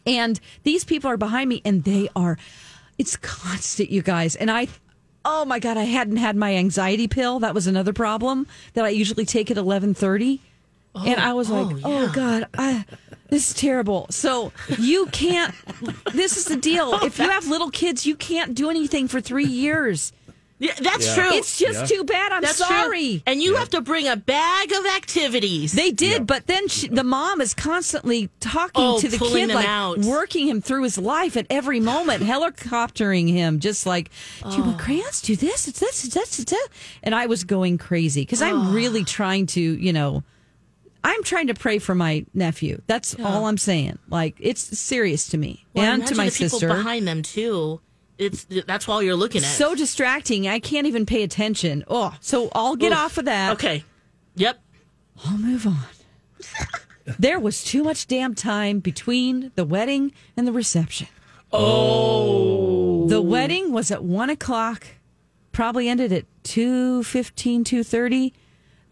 And 0.06 0.40
these 0.62 0.84
people 0.84 1.10
are 1.10 1.16
behind 1.18 1.48
me 1.50 1.60
and 1.64 1.84
they 1.84 2.08
are, 2.16 2.38
it's 2.98 3.16
constant, 3.16 3.90
you 3.90 4.00
guys. 4.00 4.34
And 4.36 4.50
I, 4.50 4.68
oh 5.24 5.44
my 5.44 5.58
God, 5.58 5.76
I 5.76 5.84
hadn't 5.84 6.16
had 6.16 6.36
my 6.36 6.54
anxiety 6.54 7.08
pill. 7.08 7.40
That 7.40 7.54
was 7.54 7.66
another 7.66 7.92
problem 7.92 8.46
that 8.74 8.84
I 8.84 8.90
usually 8.90 9.24
take 9.24 9.50
at 9.50 9.56
1130. 9.56 10.40
and 10.94 11.20
I 11.20 11.32
was 11.34 11.50
oh, 11.50 11.62
like, 11.62 11.76
oh, 11.84 12.04
oh 12.04 12.12
God, 12.12 12.46
I, 12.56 12.84
this 13.28 13.50
is 13.50 13.54
terrible. 13.54 14.06
So 14.10 14.52
you 14.78 15.06
can't, 15.06 15.54
this 16.12 16.36
is 16.36 16.46
the 16.46 16.56
deal. 16.56 16.90
Oh, 17.02 17.06
if 17.06 17.18
you 17.18 17.28
have 17.28 17.46
little 17.46 17.70
kids, 17.70 18.06
you 18.06 18.16
can't 18.16 18.54
do 18.54 18.70
anything 18.70 19.06
for 19.06 19.20
three 19.20 19.44
years. 19.44 20.12
Yeah, 20.60 20.74
that's 20.78 21.06
Yeah. 21.06 21.14
true. 21.14 21.32
It's 21.32 21.58
just 21.58 21.80
Yeah. 21.80 21.96
too 21.96 22.04
bad. 22.04 22.32
I'm 22.32 22.42
that's 22.42 22.58
sorry. 22.58 23.08
True. 23.12 23.22
And 23.26 23.42
you 23.42 23.56
have 23.56 23.70
to 23.70 23.80
bring 23.80 24.06
a 24.06 24.14
bag 24.14 24.70
of 24.72 24.84
activities. 24.94 25.72
They 25.72 25.90
did, 25.90 26.12
Yeah. 26.12 26.18
but 26.18 26.46
then 26.46 26.68
she, 26.68 26.86
the 26.86 27.02
mom 27.02 27.40
is 27.40 27.54
constantly 27.54 28.28
talking 28.40 28.84
Oh, 28.84 29.00
to 29.00 29.08
the 29.08 29.16
kid, 29.18 29.48
like 29.48 29.66
out. 29.66 29.98
working 30.00 30.46
him 30.46 30.60
through 30.60 30.82
his 30.82 30.98
life 30.98 31.36
at 31.38 31.46
every 31.48 31.80
moment, 31.80 32.22
helicoptering 32.22 33.30
him, 33.30 33.58
just 33.58 33.86
like, 33.86 34.10
do 34.50 34.56
you 34.58 34.62
oh. 34.62 34.66
want 34.66 34.78
crayons? 34.78 35.22
Do 35.22 35.34
this? 35.34 35.66
It's 35.66 35.80
this. 35.80 36.04
It's 36.04 36.14
this. 36.14 36.38
It's 36.38 36.50
that. 36.52 36.68
And 37.02 37.14
I 37.14 37.24
was 37.24 37.44
going 37.44 37.78
crazy 37.78 38.20
because 38.20 38.42
I'm 38.42 38.68
oh. 38.68 38.72
really 38.72 39.02
trying 39.02 39.46
to, 39.46 39.60
you 39.60 39.94
know, 39.94 40.22
I'm 41.02 41.22
trying 41.22 41.46
to 41.46 41.54
pray 41.54 41.78
for 41.78 41.94
my 41.94 42.26
nephew. 42.34 42.82
That's 42.86 43.16
all 43.18 43.46
I'm 43.46 43.56
saying. 43.56 43.98
Like 44.10 44.36
it's 44.38 44.78
serious 44.78 45.28
to 45.30 45.38
me 45.38 45.64
Well, 45.74 45.94
and 45.94 46.06
to 46.06 46.14
my 46.14 46.26
the 46.26 46.32
people 46.32 46.58
sister. 46.58 46.68
behind 46.68 47.08
them 47.08 47.22
too. 47.22 47.80
It's 48.20 48.44
that's 48.44 48.86
all 48.86 49.02
you're 49.02 49.16
looking 49.16 49.42
at. 49.42 49.48
So 49.48 49.74
distracting. 49.74 50.46
I 50.46 50.58
can't 50.58 50.86
even 50.86 51.06
pay 51.06 51.22
attention. 51.22 51.84
Oh, 51.88 52.14
so 52.20 52.50
I'll 52.54 52.76
get 52.76 52.92
Oof. 52.92 52.98
off 52.98 53.18
of 53.18 53.24
that. 53.24 53.52
okay. 53.54 53.82
Yep. 54.36 54.60
I'll 55.24 55.38
move 55.38 55.66
on. 55.66 55.86
there 57.18 57.40
was 57.40 57.64
too 57.64 57.82
much 57.82 58.06
damn 58.06 58.34
time 58.34 58.80
between 58.80 59.52
the 59.54 59.64
wedding 59.64 60.12
and 60.36 60.46
the 60.46 60.52
reception. 60.52 61.08
Oh. 61.52 63.06
The 63.08 63.22
wedding 63.22 63.72
was 63.72 63.90
at 63.90 64.04
one 64.04 64.30
o'clock, 64.30 64.86
probably 65.52 65.88
ended 65.88 66.12
at 66.12 66.26
2.15, 66.44 67.64
2.30. 67.64 68.32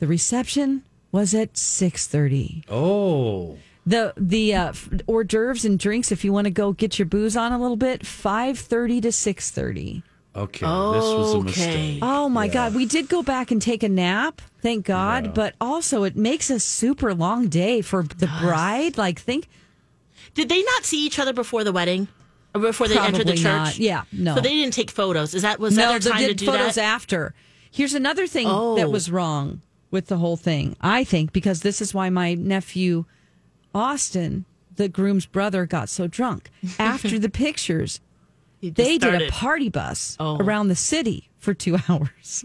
The 0.01 0.07
reception 0.07 0.85
was 1.13 1.35
at 1.35 1.53
6.30. 1.55 2.65
Oh, 2.69 3.59
The 3.89 4.13
the 4.17 4.55
uh, 4.55 4.73
hors 5.07 5.25
d'oeuvres 5.25 5.65
and 5.65 5.79
drinks, 5.79 6.13
if 6.13 6.25
you 6.25 6.33
want 6.33 6.45
to 6.45 6.51
go 6.51 6.73
get 6.73 6.99
your 6.99 7.07
booze 7.07 7.37
on 7.37 7.53
a 7.53 7.59
little 7.59 7.77
bit, 7.77 8.03
5.30 8.03 9.03
to 9.03 9.09
6.30. 9.09 10.03
okay. 10.37 10.59
This 10.67 10.67
was 10.67 11.33
a 11.35 11.37
Okay. 11.39 11.45
mistake. 11.47 11.99
Oh 12.03 12.29
my 12.29 12.45
Yeah. 12.47 12.53
God. 12.53 12.75
We 12.75 12.85
did 12.87 13.09
go 13.09 13.23
back 13.23 13.51
and 13.51 13.63
take 13.63 13.83
a 13.83 13.89
nap, 13.89 14.43
thank 14.61 14.85
God. 14.85 15.27
Yeah. 15.27 15.31
But 15.33 15.55
also, 15.61 16.05
it 16.05 16.17
makes 16.17 16.51
a 16.51 16.61
super 16.61 17.15
long 17.15 17.49
day 17.49 17.81
for 17.81 18.03
the 18.03 18.27
bride. 18.41 18.99
Like, 18.99 19.19
think 19.21 19.49
Did 20.35 20.49
they 20.51 20.63
not 20.63 20.85
see 20.85 21.05
each 21.07 21.19
other 21.19 21.33
before 21.33 21.65
the 21.65 21.73
wedding? 21.73 22.09
Or 22.55 22.61
before 22.61 22.89
they 22.89 22.99
entered 22.99 23.27
the 23.27 23.33
church? 23.35 23.45
not. 23.45 23.79
Yeah, 23.79 24.03
no. 24.13 24.35
So 24.37 24.41
they 24.43 24.51
didn't 24.55 24.75
take 24.75 24.91
photos. 24.91 25.35
Is 25.35 25.43
that 25.43 25.59
was 25.59 25.77
no, 25.77 25.89
that 25.93 26.03
they 26.03 26.11
their 26.11 26.13
time 26.13 26.21
to 26.23 26.27
did 26.29 26.37
do 26.37 26.47
photos 26.47 26.75
that? 26.77 26.85
after. 26.85 27.35
Here's 27.71 27.95
another 27.95 28.27
thing 28.27 28.47
Oh. 28.49 28.77
that 28.77 28.91
was 28.91 29.11
wrong 29.11 29.63
with 29.91 30.07
the 30.09 30.19
whole 30.19 30.37
thing. 30.37 30.77
I 30.81 31.05
think 31.05 31.33
because 31.33 31.61
this 31.63 31.81
is 31.81 31.95
why 31.95 32.11
my 32.11 32.35
nephew 32.35 33.05
Austin, 33.79 34.45
the 34.77 34.89
groom's 34.89 35.27
brother, 35.27 35.65
got 35.67 35.89
so 35.89 36.07
drunk 36.07 36.51
after 36.79 37.19
the 37.19 37.31
pictures. 37.31 38.01
He 38.61 38.71
just 38.71 38.77
They 38.77 38.99
did 38.99 39.23
a 39.23 39.31
party 39.31 39.69
bus 39.69 40.17
Oh. 40.21 40.37
around 40.39 40.69
the 40.69 40.77
city 40.77 41.31
for 41.39 41.55
two 41.55 41.79
hours. 41.89 42.45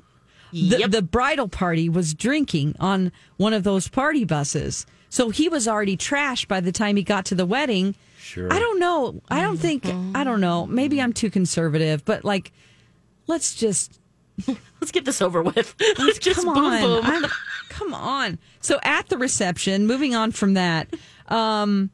The, 0.51 0.77
Yep. 0.79 0.91
the 0.91 1.01
bridal 1.01 1.47
party 1.47 1.89
was 1.89 2.13
drinking 2.13 2.75
on 2.79 3.11
one 3.37 3.53
of 3.53 3.63
those 3.63 3.87
party 3.87 4.23
buses. 4.23 4.85
So 5.09 5.29
he 5.31 5.49
was 5.49 5.67
already 5.67 5.97
trashed 5.97 6.47
by 6.47 6.59
the 6.59 6.71
time 6.71 6.95
he 6.95 7.03
got 7.03 7.25
to 7.25 7.35
the 7.35 7.45
wedding. 7.45 7.95
Sure. 8.19 8.51
I 8.53 8.59
don't 8.59 8.79
know. 8.79 9.21
I 9.29 9.41
don't 9.41 9.57
think, 9.57 9.83
mm-hmm. 9.83 10.15
I 10.15 10.23
don't 10.23 10.41
know. 10.41 10.65
Maybe 10.67 11.01
I'm 11.01 11.13
too 11.13 11.29
conservative, 11.31 12.05
but 12.05 12.23
like, 12.23 12.51
let's 13.27 13.55
just, 13.55 13.99
Let's 14.81 14.91
get 14.91 15.05
this 15.05 15.21
over 15.21 15.43
with. 15.43 15.75
Let's 15.99 16.17
just 16.19 16.43
come 16.43 16.53
boom 16.55 16.63
on. 16.65 16.81
boom. 16.81 17.05
I'm- 17.05 17.25
come 17.69 17.93
on. 17.93 18.39
So 18.61 18.79
at 18.83 19.07
the 19.09 19.17
reception, 19.17 19.85
moving 19.87 20.13
on 20.15 20.31
from 20.31 20.53
that, 20.55 20.87
um, 21.27 21.89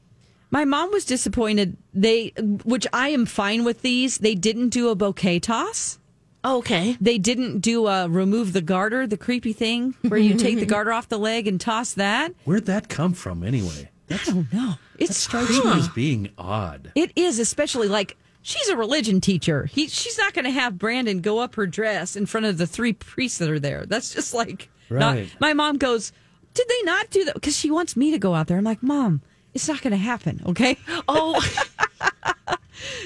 my 0.52 0.66
mom 0.66 0.92
was 0.92 1.06
disappointed. 1.06 1.78
They, 1.94 2.30
which 2.64 2.88
I 2.92 3.10
am 3.10 3.26
fine 3.26 3.64
with 3.64 3.82
these, 3.82 4.18
they 4.20 4.36
didn't 4.36 4.70
do 4.70 4.90
a 4.90 4.96
bouquet 4.96 5.40
toss. 5.40 6.00
okay. 6.44 6.98
They 7.00 7.18
didn't 7.18 7.60
do 7.60 7.88
a 7.88 8.08
remove 8.08 8.54
the 8.54 8.62
garter, 8.62 9.06
the 9.06 9.18
creepy 9.18 9.54
thing 9.54 9.96
where 10.08 10.20
you 10.20 10.36
take 10.36 10.60
the 10.60 10.66
garter 10.76 10.92
off 10.94 11.10
the 11.10 11.20
leg 11.20 11.48
and 11.48 11.60
toss 11.62 11.94
that. 11.94 12.34
Where'd 12.46 12.66
that 12.66 12.90
come 12.90 13.14
from 13.14 13.44
anyway? 13.44 13.90
I 14.10 14.20
don't 14.26 14.52
know. 14.52 14.76
It's 14.98 15.18
Strikes 15.18 15.52
me 15.64 15.72
as 15.72 15.88
being 15.90 16.30
odd. 16.38 16.92
It 16.96 17.12
is, 17.16 17.38
especially 17.38 17.88
like 17.88 18.18
she's 18.42 18.68
a 18.70 18.76
religion 18.76 19.22
teacher. 19.22 19.66
He, 19.66 19.88
she's 19.88 20.18
not 20.18 20.34
going 20.34 20.46
to 20.46 20.52
have 20.52 20.80
Brandon 20.80 21.22
go 21.22 21.40
up 21.40 21.54
her 21.56 21.68
dress 21.68 22.16
in 22.16 22.26
front 22.26 22.48
of 22.48 22.58
the 22.58 22.66
three 22.66 22.94
priests 22.94 23.38
that 23.38 23.50
are 23.52 23.60
there. 23.60 23.86
That's 23.86 24.12
just 24.14 24.34
like, 24.34 24.70
not, 24.90 25.18
my 25.40 25.54
mom 25.54 25.78
goes, 25.78 26.12
Did 26.54 26.68
they 26.68 26.82
not 26.84 27.10
do 27.10 27.26
that? 27.26 27.34
Because 27.36 27.56
she 27.58 27.72
wants 27.72 27.96
me 27.96 28.12
to 28.12 28.18
go 28.20 28.34
out 28.36 28.48
there. 28.48 28.58
I'm 28.58 28.64
like, 28.64 28.84
Mom, 28.84 29.22
it's 29.54 29.68
not 29.68 29.82
going 29.82 29.92
to 29.92 29.98
happen. 29.98 30.42
Okay. 30.48 30.78
Oh, 31.08 31.40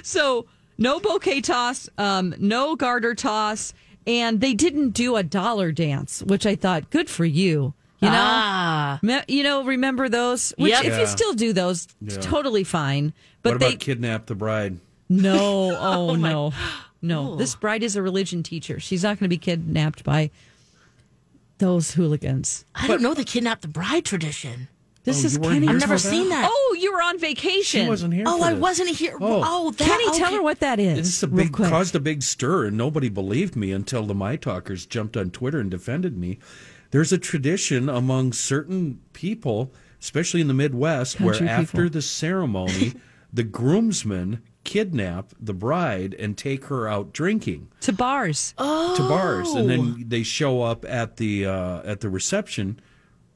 So 0.03 0.45
no 0.77 0.99
bouquet 0.99 1.41
toss, 1.41 1.89
um, 1.97 2.33
no 2.39 2.75
garter 2.75 3.15
toss, 3.15 3.73
and 4.05 4.41
they 4.41 4.53
didn't 4.53 4.89
do 4.91 5.15
a 5.15 5.23
dollar 5.23 5.71
dance, 5.71 6.21
which 6.23 6.45
I 6.45 6.55
thought, 6.55 6.89
good 6.89 7.09
for 7.09 7.25
you. 7.25 7.73
You 7.99 8.09
know, 8.09 8.15
ah. 8.19 8.99
Me- 9.01 9.21
you 9.29 9.43
know, 9.43 9.63
remember 9.63 10.09
those? 10.09 10.53
Which, 10.57 10.71
Yep. 10.73 10.85
if 10.85 10.99
you 10.99 11.07
still 11.07 11.33
do 11.33 11.53
those, 11.53 11.87
Yeah. 12.01 12.17
totally 12.19 12.63
fine. 12.65 13.13
But 13.41 13.53
what 13.53 13.59
they 13.61 13.67
about 13.69 13.79
kidnap 13.79 14.25
the 14.25 14.35
bride? 14.35 14.77
no, 15.09 15.75
oh, 15.79 16.15
no, 16.15 16.51
no. 17.01 17.35
This 17.37 17.55
bride 17.55 17.81
is 17.81 17.95
a 17.95 18.01
religion 18.01 18.43
teacher. 18.43 18.79
She's 18.79 19.03
not 19.03 19.19
going 19.19 19.25
to 19.25 19.29
be 19.29 19.37
kidnapped 19.37 20.03
by 20.03 20.31
those 21.59 21.91
hooligans. 21.93 22.65
I 22.75 22.87
don't 22.87 23.01
know 23.01 23.13
the 23.13 23.23
kidnap 23.23 23.61
the 23.61 23.67
bride 23.67 24.05
tradition. 24.05 24.67
This 25.05 25.23
Oh, 25.23 25.25
is 25.25 25.33
you 25.35 25.41
weren't 25.41 25.53
Kenny. 25.55 25.67
here 25.67 25.75
I've 25.75 25.81
never 25.81 25.97
for 25.97 26.03
that? 26.03 26.09
seen 26.09 26.29
that. 26.29 26.47
Oh, 26.49 26.77
you 26.79 26.93
were 26.93 27.01
on 27.01 27.19
vacation. 27.19 27.83
She 27.83 27.89
wasn't 27.89 28.13
here. 28.13 28.23
Oh, 28.25 28.37
for 28.39 28.45
I 28.45 28.51
this. 28.53 28.61
wasn't 28.61 28.89
here. 28.91 29.17
Oh. 29.19 29.43
Oh, 29.45 29.71
that. 29.71 29.85
Kenny, 29.85 30.05
tell 30.17 30.27
okay. 30.27 30.35
her 30.37 30.41
what 30.41 30.59
that 30.61 30.79
is. 30.79 30.97
This 30.97 31.07
is 31.17 31.23
a 31.23 31.27
real 31.27 31.45
big 31.45 31.51
quick. 31.53 31.69
caused 31.69 31.93
a 31.95 31.99
big 31.99 32.23
stir, 32.23 32.65
and 32.67 32.77
nobody 32.77 33.09
believed 33.09 33.55
me 33.57 33.73
until 33.73 34.03
the 34.05 34.15
My 34.15 34.37
Talkers 34.37 34.85
jumped 34.85 35.17
on 35.17 35.29
Twitter 35.29 35.59
and 35.59 35.69
defended 35.69 36.17
me. 36.17 36.39
There's 36.91 37.11
a 37.11 37.17
tradition 37.17 37.89
among 37.89 38.31
certain 38.31 39.01
people, 39.11 39.73
especially 40.01 40.39
in 40.39 40.47
the 40.47 40.53
Midwest, 40.53 41.17
Country 41.17 41.47
where 41.47 41.55
after 41.55 41.77
people. 41.83 41.89
the 41.89 42.01
ceremony, 42.01 42.93
the 43.33 43.43
groomsmen 43.43 44.41
kidnap 44.63 45.33
the 45.39 45.53
bride 45.53 46.13
and 46.17 46.37
take 46.37 46.65
her 46.65 46.87
out 46.87 47.11
drinking 47.13 47.67
to 47.81 47.91
bars. 47.91 48.53
Oh. 48.57 48.95
to 48.95 49.03
bars, 49.03 49.51
and 49.53 49.69
then 49.69 50.05
they 50.07 50.23
show 50.23 50.61
up 50.61 50.85
at 50.87 51.17
the 51.17 51.45
uh, 51.45 51.81
at 51.83 51.99
the 52.01 52.09
reception. 52.09 52.79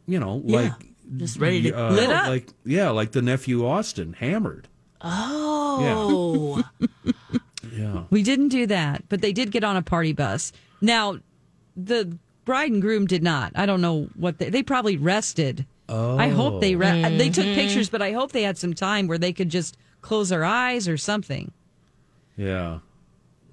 You 0.06 0.20
know, 0.20 0.38
like 0.46 0.72
Just 1.18 1.38
ready 1.40 1.64
to. 1.64 1.72
uh, 1.88 1.92
Lit 1.92 2.10
up? 2.10 2.28
like 2.28 2.48
yeah, 2.66 2.90
like 2.92 3.12
the 3.12 3.22
nephew 3.22 3.66
Austin 3.68 4.14
hammered. 4.14 4.68
oh. 5.02 6.64
Yeah. 6.80 6.90
yeah. 7.72 8.04
We 8.10 8.24
didn't 8.24 8.50
do 8.50 8.66
that, 8.68 9.04
but 9.10 9.22
they 9.22 9.34
did 9.34 9.52
get 9.52 9.64
on 9.64 9.76
a 9.78 9.82
party 9.82 10.14
bus. 10.14 10.52
Now, 10.82 11.18
the 11.76 12.18
bride 12.46 12.72
and 12.72 12.82
groom 12.82 13.06
did 13.06 13.22
not. 13.24 13.52
I 13.56 13.66
don't 13.66 13.82
know 13.82 14.10
what 14.16 14.38
they, 14.40 14.50
they 14.50 14.64
probably 14.64 14.98
rested. 14.98 15.66
Oh. 15.90 16.18
I 16.18 16.30
hope 16.30 16.62
they 16.62 16.76
re- 16.76 17.18
they 17.18 17.30
took 17.30 17.46
pictures, 17.46 17.90
but 17.90 18.02
I 18.02 18.12
hope 18.12 18.32
they 18.32 18.44
had 18.44 18.58
some 18.58 18.74
time 18.74 19.08
where 19.08 19.18
they 19.18 19.32
could 19.34 19.50
just 19.50 19.78
close 20.02 20.30
their 20.30 20.44
eyes 20.46 20.88
or 20.88 20.98
something. 20.98 21.52
Yeah. 22.36 22.80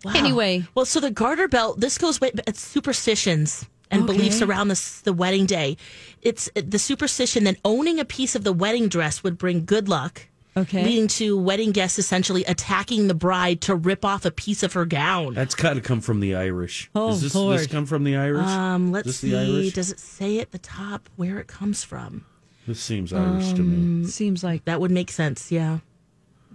Wow. 0.04 0.12
Anyway. 0.14 0.64
well, 0.74 0.84
so 0.84 1.00
the 1.00 1.10
garter 1.10 1.48
belt. 1.48 1.80
This 1.80 1.96
goes 1.98 2.20
way. 2.20 2.30
It's 2.46 2.60
superstitions 2.60 3.66
and 3.90 4.02
Okay. 4.04 4.12
beliefs 4.16 4.42
around 4.42 4.68
the 4.68 5.00
the 5.04 5.12
wedding 5.12 5.46
day. 5.46 5.76
It's 6.22 6.50
the 6.54 6.78
superstition 6.78 7.44
that 7.44 7.56
owning 7.64 7.98
a 7.98 8.04
piece 8.04 8.34
of 8.34 8.44
the 8.44 8.52
wedding 8.52 8.88
dress 8.88 9.22
would 9.22 9.38
bring 9.38 9.64
good 9.64 9.88
luck. 9.88 10.22
Okay. 10.56 10.84
Leading 10.84 11.08
to 11.08 11.36
wedding 11.36 11.72
guests 11.72 11.98
essentially 11.98 12.44
attacking 12.44 13.08
the 13.08 13.14
bride 13.14 13.60
to 13.62 13.74
rip 13.74 14.04
off 14.04 14.24
a 14.24 14.30
piece 14.30 14.62
of 14.62 14.72
her 14.74 14.84
gown. 14.84 15.34
That's 15.34 15.54
got 15.56 15.74
to 15.74 15.80
come 15.80 16.00
from 16.00 16.20
the 16.20 16.36
Irish. 16.36 16.88
Oh, 16.94 17.08
Does 17.08 17.22
this, 17.22 17.34
Lord. 17.34 17.58
this 17.58 17.66
come 17.66 17.86
from 17.86 18.04
the 18.04 18.14
Irish? 18.16 18.46
Um, 18.46 18.92
let's 18.92 19.06
this 19.06 19.20
the 19.20 19.30
see. 19.30 19.36
Irish? 19.36 19.72
Does 19.72 19.90
it 19.90 19.98
say 19.98 20.38
at 20.38 20.52
the 20.52 20.58
top 20.58 21.08
where 21.16 21.40
it 21.40 21.48
comes 21.48 21.82
from? 21.82 22.24
This 22.68 22.78
seems 22.78 23.12
Irish 23.12 23.52
to 23.54 23.62
me. 23.62 24.06
Seems 24.06 24.44
like 24.44 24.64
That 24.66 24.80
would 24.80 24.92
make 24.92 25.10
sense. 25.10 25.50
Yeah. 25.50 25.78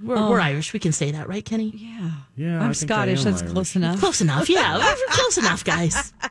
We're, 0.02 0.16
we're 0.30 0.40
oh. 0.40 0.44
Irish. 0.44 0.74
We 0.74 0.80
can 0.80 0.92
say 0.92 1.12
that, 1.12 1.28
right, 1.28 1.44
Kenny? 1.44 1.74
yeah. 1.76 2.12
Yeah, 2.36 2.62
I'm 2.62 2.70
I 2.70 2.74
Scottish. 2.74 3.24
That's 3.24 3.42
Irish. 3.42 3.54
close 3.54 3.76
enough. 3.76 4.00
Close 4.00 4.22
enough. 4.22 4.50
Yeah, 4.50 4.78
we're 4.78 5.14
close 5.14 5.38
enough, 5.38 5.64
guys. 5.64 6.14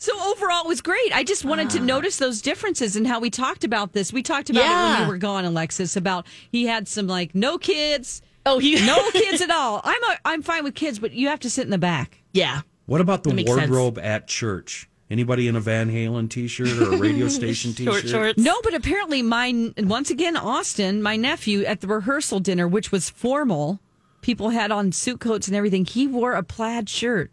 So 0.00 0.12
overall, 0.30 0.64
it 0.64 0.68
was 0.68 0.80
great. 0.80 1.10
I 1.12 1.24
just 1.24 1.44
wanted 1.44 1.70
to 1.70 1.80
ah. 1.80 1.84
notice 1.84 2.18
those 2.18 2.40
differences 2.40 2.94
and 2.94 3.04
how 3.04 3.18
we 3.18 3.30
talked 3.30 3.64
about 3.64 3.94
this. 3.94 4.12
We 4.12 4.22
talked 4.22 4.48
about 4.48 4.60
it 4.60 4.68
when 4.68 4.70
Yeah. 4.70 5.02
you 5.02 5.08
were 5.08 5.18
gone, 5.18 5.44
Alexis. 5.44 5.96
About 5.96 6.24
he 6.52 6.66
had 6.66 6.86
some 6.86 7.08
like 7.08 7.34
no 7.34 7.58
kids, 7.58 8.22
Oh, 8.46 8.58
he 8.60 8.76
no 8.86 9.10
kids 9.12 9.42
at 9.42 9.50
all. 9.50 9.80
I'm 9.82 10.02
a, 10.04 10.18
I'm 10.24 10.42
fine 10.42 10.64
with 10.64 10.74
kids, 10.74 10.98
but 11.00 11.12
you 11.12 11.28
have 11.28 11.40
to 11.40 11.50
sit 11.50 11.64
in 11.64 11.70
the 11.70 11.78
back. 11.78 12.22
Yeah. 12.32 12.60
What 12.86 13.00
about 13.00 13.24
the 13.24 13.30
That 13.30 13.36
makes 13.36 13.50
sense. 13.50 13.60
wardrobe 13.60 13.98
at 13.98 14.28
church? 14.28 14.87
Anybody 15.10 15.48
in 15.48 15.56
a 15.56 15.60
Van 15.60 15.90
Halen 15.90 16.28
T-shirt 16.28 16.68
or 16.68 16.92
a 16.94 16.96
radio 16.98 17.28
station 17.40 17.72
T-shirt? 17.72 18.08
shorts. 18.08 18.38
No, 18.38 18.54
but 18.62 18.74
apparently, 18.74 19.22
my 19.22 19.72
once 19.78 20.10
again, 20.10 20.36
Austin, 20.36 21.02
my 21.02 21.16
nephew, 21.16 21.62
at 21.64 21.80
the 21.80 21.86
rehearsal 21.86 22.40
dinner, 22.40 22.68
which 22.68 22.92
was 22.92 23.08
formal, 23.08 23.80
people 24.20 24.50
had 24.50 24.70
on 24.70 24.92
suit 24.92 25.18
coats 25.20 25.46
and 25.48 25.56
everything. 25.56 25.86
He 25.86 26.06
wore 26.06 26.34
a 26.34 26.42
plaid 26.42 26.88
shirt, 26.90 27.30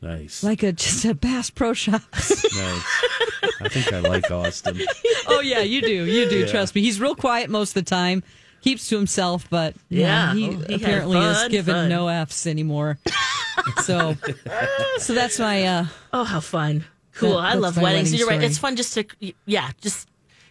Nice, 0.00 0.42
like 0.42 0.62
a 0.62 0.72
just 0.72 1.04
a 1.04 1.12
Bass 1.12 1.50
Pro 1.50 1.74
Shops. 1.74 2.30
nice. 2.56 3.02
I 3.60 3.68
think 3.68 3.92
I 3.92 3.98
like 4.00 4.30
Austin. 4.30 4.80
oh 5.26 5.40
yeah, 5.40 5.60
you 5.60 5.82
do, 5.82 6.04
you 6.04 6.30
do. 6.30 6.46
Trust 6.48 6.74
me, 6.74 6.80
he's 6.80 6.98
real 7.00 7.14
quiet 7.14 7.50
most 7.50 7.76
of 7.76 7.84
the 7.84 7.90
time. 7.90 8.22
Keeps 8.62 8.88
to 8.88 8.96
himself, 8.96 9.48
but 9.50 9.74
yeah, 9.88 10.32
Yeah. 10.32 10.34
he, 10.34 10.48
Oh, 10.48 10.50
he 10.50 10.72
had 10.72 10.82
apparently 10.82 11.18
is 11.18 11.36
fun, 11.42 11.50
given 11.50 11.74
fun. 11.74 11.88
no 11.90 12.08
Fs 12.08 12.46
anymore. 12.46 12.98
so, 13.84 14.16
so 14.98 15.12
that's 15.14 15.38
my 15.38 15.64
uh, 15.64 15.86
Oh, 16.12 16.24
how 16.24 16.40
fun. 16.40 16.84
Cool. 17.18 17.30
That- 17.36 17.38
I 17.38 17.54
love 17.54 17.76
weddings. 17.76 18.10
wedding 18.10 18.18
You're 18.18 18.28
right. 18.28 18.42
It's 18.42 18.58
fun 18.58 18.76
just 18.76 18.94
to, 18.94 19.04
yeah, 19.46 19.70
just 19.80 20.08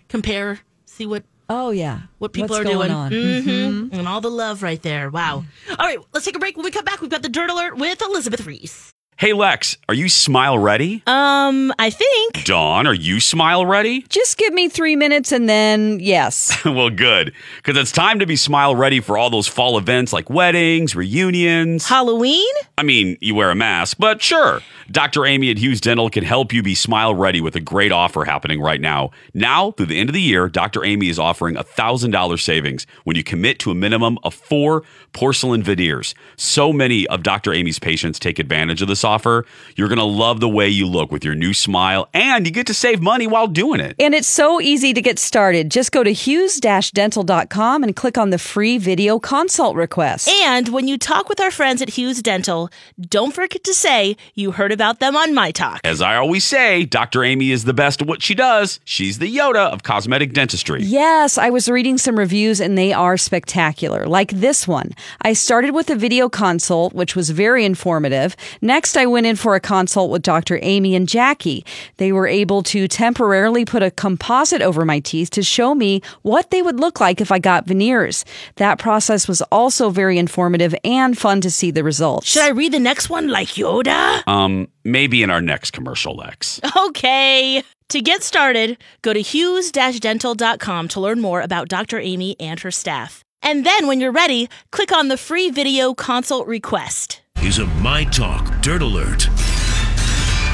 compare, 0.09 0.59
see 0.85 1.05
what 1.05 1.23
oh 1.49 1.69
yeah, 1.71 2.01
what 2.19 2.33
people 2.33 2.49
What's 2.55 2.67
are 2.67 2.71
doing. 2.71 2.91
on. 2.91 3.11
hmm 3.11 3.87
And 3.91 4.07
all 4.07 4.19
the 4.21 4.29
love 4.29 4.61
right 4.63 4.81
there. 4.81 5.09
Wow. 5.09 5.45
All 5.69 5.75
right, 5.79 5.97
let's 6.13 6.25
take 6.25 6.35
a 6.35 6.39
break. 6.39 6.57
When 6.57 6.65
we 6.65 6.71
come 6.71 6.85
back, 6.85 7.01
we've 7.01 7.09
got 7.09 7.21
the 7.21 7.29
Dirt 7.29 7.49
Alert 7.49 7.77
with 7.77 8.01
Elizabeth 8.01 8.45
Ries. 8.45 8.91
Hey, 9.19 9.33
Lex, 9.33 9.77
are 9.89 9.95
you 9.95 10.09
smile 10.09 10.59
ready? 10.59 11.01
Um, 11.07 11.73
I 11.79 11.89
think. 11.89 12.45
Dawn, 12.45 12.85
are 12.85 12.93
you 12.93 13.19
smile 13.19 13.65
ready? 13.65 14.01
Just 14.09 14.37
give 14.37 14.53
me 14.53 14.69
three 14.69 14.95
minutes 14.95 15.31
and 15.31 15.49
then 15.49 15.99
yes. 15.99 16.55
well, 16.65 16.91
good, 16.91 17.33
because 17.55 17.75
it's 17.81 17.91
time 17.91 18.19
to 18.19 18.27
be 18.27 18.35
smile 18.35 18.75
ready 18.75 18.99
for 18.99 19.17
all 19.17 19.31
those 19.31 19.47
fall 19.47 19.79
events 19.79 20.13
like 20.13 20.29
weddings, 20.29 20.95
reunions. 20.95 21.87
Halloween? 21.87 22.45
I 22.77 22.83
mean, 22.83 23.17
you 23.19 23.33
wear 23.33 23.49
a 23.49 23.55
mask, 23.55 23.97
but 23.99 24.21
sure. 24.21 24.61
Dr. 24.91 25.25
Amy 25.25 25.49
at 25.49 25.57
Hughes 25.57 25.81
Dental 25.81 26.11
can 26.11 26.23
help 26.23 26.53
you 26.53 26.61
be 26.61 26.75
smile 26.75 27.15
ready 27.15 27.41
with 27.41 27.55
a 27.55 27.59
great 27.59 27.91
offer 27.91 28.23
happening 28.23 28.61
right 28.61 28.79
now. 28.79 29.09
Now, 29.33 29.71
through 29.71 29.87
the 29.87 29.99
end 29.99 30.09
of 30.09 30.13
the 30.13 30.21
year, 30.21 30.47
Dr. 30.47 30.85
Amy 30.85 31.09
is 31.09 31.17
offering 31.17 31.57
a 31.57 31.63
$1,000 31.63 32.39
savings 32.39 32.85
when 33.03 33.15
you 33.15 33.23
commit 33.23 33.57
to 33.59 33.71
a 33.71 33.75
minimum 33.75 34.19
of 34.23 34.35
four 34.35 34.83
porcelain 35.11 35.63
veneers. 35.63 36.13
So 36.35 36.71
many 36.71 37.07
of 37.07 37.23
Dr. 37.23 37.51
Amy's 37.51 37.79
patients 37.79 38.19
take 38.19 38.37
advantage 38.37 38.83
of 38.83 38.87
this 38.87 39.03
offer. 39.07 39.45
You're 39.75 39.87
going 39.87 39.97
to 39.97 40.03
love 40.03 40.39
the 40.39 40.49
way 40.49 40.67
you 40.67 40.85
look 40.85 41.11
with 41.11 41.23
your 41.23 41.33
new 41.33 41.53
smile, 41.53 42.09
and 42.13 42.45
you 42.45 42.51
get 42.51 42.67
to 42.67 42.73
save 42.73 43.01
money 43.01 43.25
while 43.25 43.47
doing 43.47 43.79
it. 43.79 43.95
And 43.99 44.13
it's 44.13 44.27
so 44.27 44.61
easy 44.61 44.93
to 44.93 45.01
get 45.01 45.17
started. 45.17 45.71
Just 45.71 45.91
go 45.91 46.03
to 46.03 46.11
hughes-dental.com 46.11 47.83
and 47.83 47.95
click 47.95 48.17
on 48.17 48.29
the 48.29 48.37
free 48.37 48.77
video 48.77 49.17
consult 49.19 49.75
request. 49.75 50.27
And 50.29 50.69
when 50.69 50.87
you 50.87 50.97
talk 50.97 51.29
with 51.29 51.39
our 51.39 51.51
friends 51.51 51.81
at 51.81 51.89
Hughes 51.91 52.21
Dental, 52.21 52.69
don't 52.99 53.33
forget 53.33 53.63
to 53.63 53.73
say 53.73 54.17
you 54.35 54.51
heard 54.51 54.71
about 54.71 54.99
them 54.99 55.15
on 55.15 55.33
My 55.33 55.51
Talk. 55.51 55.81
As 55.85 56.01
I 56.01 56.17
always 56.17 56.43
say, 56.43 56.83
Dr. 56.83 57.23
Amy 57.23 57.51
is 57.51 57.63
the 57.63 57.73
best 57.73 58.01
at 58.01 58.07
what 58.07 58.21
she 58.21 58.35
does. 58.35 58.79
She's 58.83 59.19
the 59.19 59.33
Yoda 59.33 59.71
of 59.71 59.83
cosmetic 59.83 60.33
dentistry. 60.33 60.83
Yes, 60.83 61.37
I 61.37 61.49
was 61.49 61.69
reading 61.69 61.97
some 61.97 62.19
reviews 62.19 62.59
and 62.59 62.77
they 62.77 62.91
are 62.91 63.15
spectacular, 63.15 64.05
like 64.05 64.31
this 64.31 64.67
one. 64.67 64.91
I 65.21 65.33
started 65.33 65.71
with 65.71 65.89
a 65.89 65.95
video 65.95 66.27
consult, 66.27 66.93
which 66.93 67.15
was 67.15 67.29
very 67.29 67.63
informative. 67.63 68.35
Next, 68.61 68.96
I 68.97 69.05
went 69.05 69.25
in 69.25 69.35
for 69.35 69.55
a 69.55 69.59
consult 69.59 70.11
with 70.11 70.21
Dr. 70.21 70.59
Amy 70.61 70.95
and 70.95 71.07
Jackie. 71.07 71.65
They 71.97 72.11
were 72.11 72.27
able 72.27 72.63
to 72.63 72.87
temporarily 72.87 73.65
put 73.65 73.83
a 73.83 73.91
composite 73.91 74.61
over 74.61 74.85
my 74.85 74.99
teeth 74.99 75.29
to 75.31 75.43
show 75.43 75.75
me 75.75 76.01
what 76.23 76.51
they 76.51 76.61
would 76.61 76.79
look 76.79 76.99
like 76.99 77.21
if 77.21 77.31
I 77.31 77.39
got 77.39 77.67
veneers. 77.67 78.25
That 78.55 78.79
process 78.79 79.27
was 79.27 79.41
also 79.43 79.89
very 79.89 80.17
informative 80.17 80.75
and 80.83 81.17
fun 81.17 81.41
to 81.41 81.51
see 81.51 81.71
the 81.71 81.83
results. 81.83 82.27
Should 82.27 82.43
I 82.43 82.49
read 82.49 82.73
the 82.73 82.79
next 82.79 83.09
one 83.09 83.27
like 83.29 83.49
Yoda? 83.49 84.27
Um, 84.27 84.67
maybe 84.83 85.23
in 85.23 85.29
our 85.29 85.41
next 85.41 85.71
commercial, 85.71 86.15
Lex. 86.15 86.59
Okay. 86.75 87.63
To 87.89 88.01
get 88.01 88.21
started, 88.21 88.77
go 89.01 89.13
to 89.13 89.21
hughes-dental.com 89.21 90.87
to 90.89 90.99
learn 90.99 91.21
more 91.21 91.41
about 91.41 91.69
Dr. 91.69 91.99
Amy 91.99 92.35
and 92.39 92.59
her 92.59 92.71
staff. 92.71 93.23
And 93.41 93.65
then 93.65 93.87
when 93.87 94.01
you're 94.01 94.11
ready, 94.11 94.49
click 94.71 94.91
on 94.91 95.07
the 95.07 95.17
free 95.17 95.49
video 95.49 95.93
consult 95.93 96.47
request. 96.47 97.21
Is 97.43 97.59
a 97.59 97.65
My 97.81 98.03
Talk 98.03 98.61
Dirt 98.61 98.81
Alert. 98.81 99.27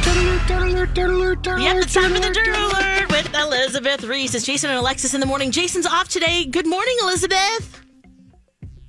Yep, 0.03 1.77
it's 1.77 1.93
time 1.93 2.13
for 2.13 2.19
the 2.19 2.29
Dirt 2.33 2.55
Alert 2.55 3.09
with 3.09 3.33
Elizabeth 3.33 4.03
Ries. 4.03 4.35
It's 4.35 4.45
Jason 4.45 4.69
and 4.69 4.77
Alexis 4.79 5.13
in 5.13 5.19
the 5.19 5.25
morning. 5.25 5.49
Jason's 5.51 5.85
off 5.85 6.09
today. 6.09 6.45
Good 6.45 6.67
morning, 6.67 6.95
Elizabeth. 7.03 7.81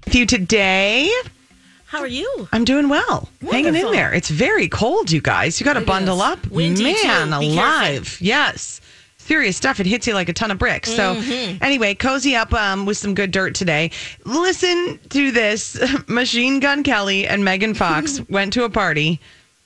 with 0.05 0.15
you 0.15 0.27
today. 0.27 1.11
How 1.87 2.01
are 2.01 2.07
you? 2.07 2.49
I'm 2.53 2.65
doing 2.65 2.89
well. 2.89 3.29
Hanging 3.41 3.75
in 3.75 3.93
there. 3.93 4.13
It's 4.13 4.29
very 4.29 4.69
cold, 4.69 5.11
you 5.11 5.21
guys. 5.21 5.61
You 5.61 5.65
got 5.65 5.75
to 5.75 5.81
bundle 5.81 6.17
is. 6.17 6.23
up. 6.23 6.47
Windy, 6.49 6.83
Man 6.83 7.31
too. 7.31 7.39
Be 7.39 7.53
alive. 7.53 8.19
Yes. 8.21 8.81
Serious 9.25 9.57
stuff. 9.57 9.81
It 9.81 9.87
hits 9.87 10.07
you 10.07 10.13
like 10.15 10.29
a 10.29 10.33
ton 10.35 10.51
of 10.51 10.59
bricks. 10.59 10.91
So, 10.95 11.15
Mm-hmm. 11.15 11.63
anyway, 11.65 11.95
cozy 11.95 12.37
up 12.37 12.53
um, 12.53 12.85
with 12.85 12.97
some 12.99 13.15
good 13.15 13.31
dirt 13.31 13.55
today. 13.55 13.91
Listen 14.25 14.99
to 15.09 15.31
this 15.31 15.79
Machine 16.09 16.61
Gun 16.61 16.83
Kelly 16.83 17.27
and 17.27 17.45
Megan 17.45 17.73
Fox 17.75 18.21
went 18.29 18.53
to 18.53 18.65
a 18.65 18.71
party 18.71 19.21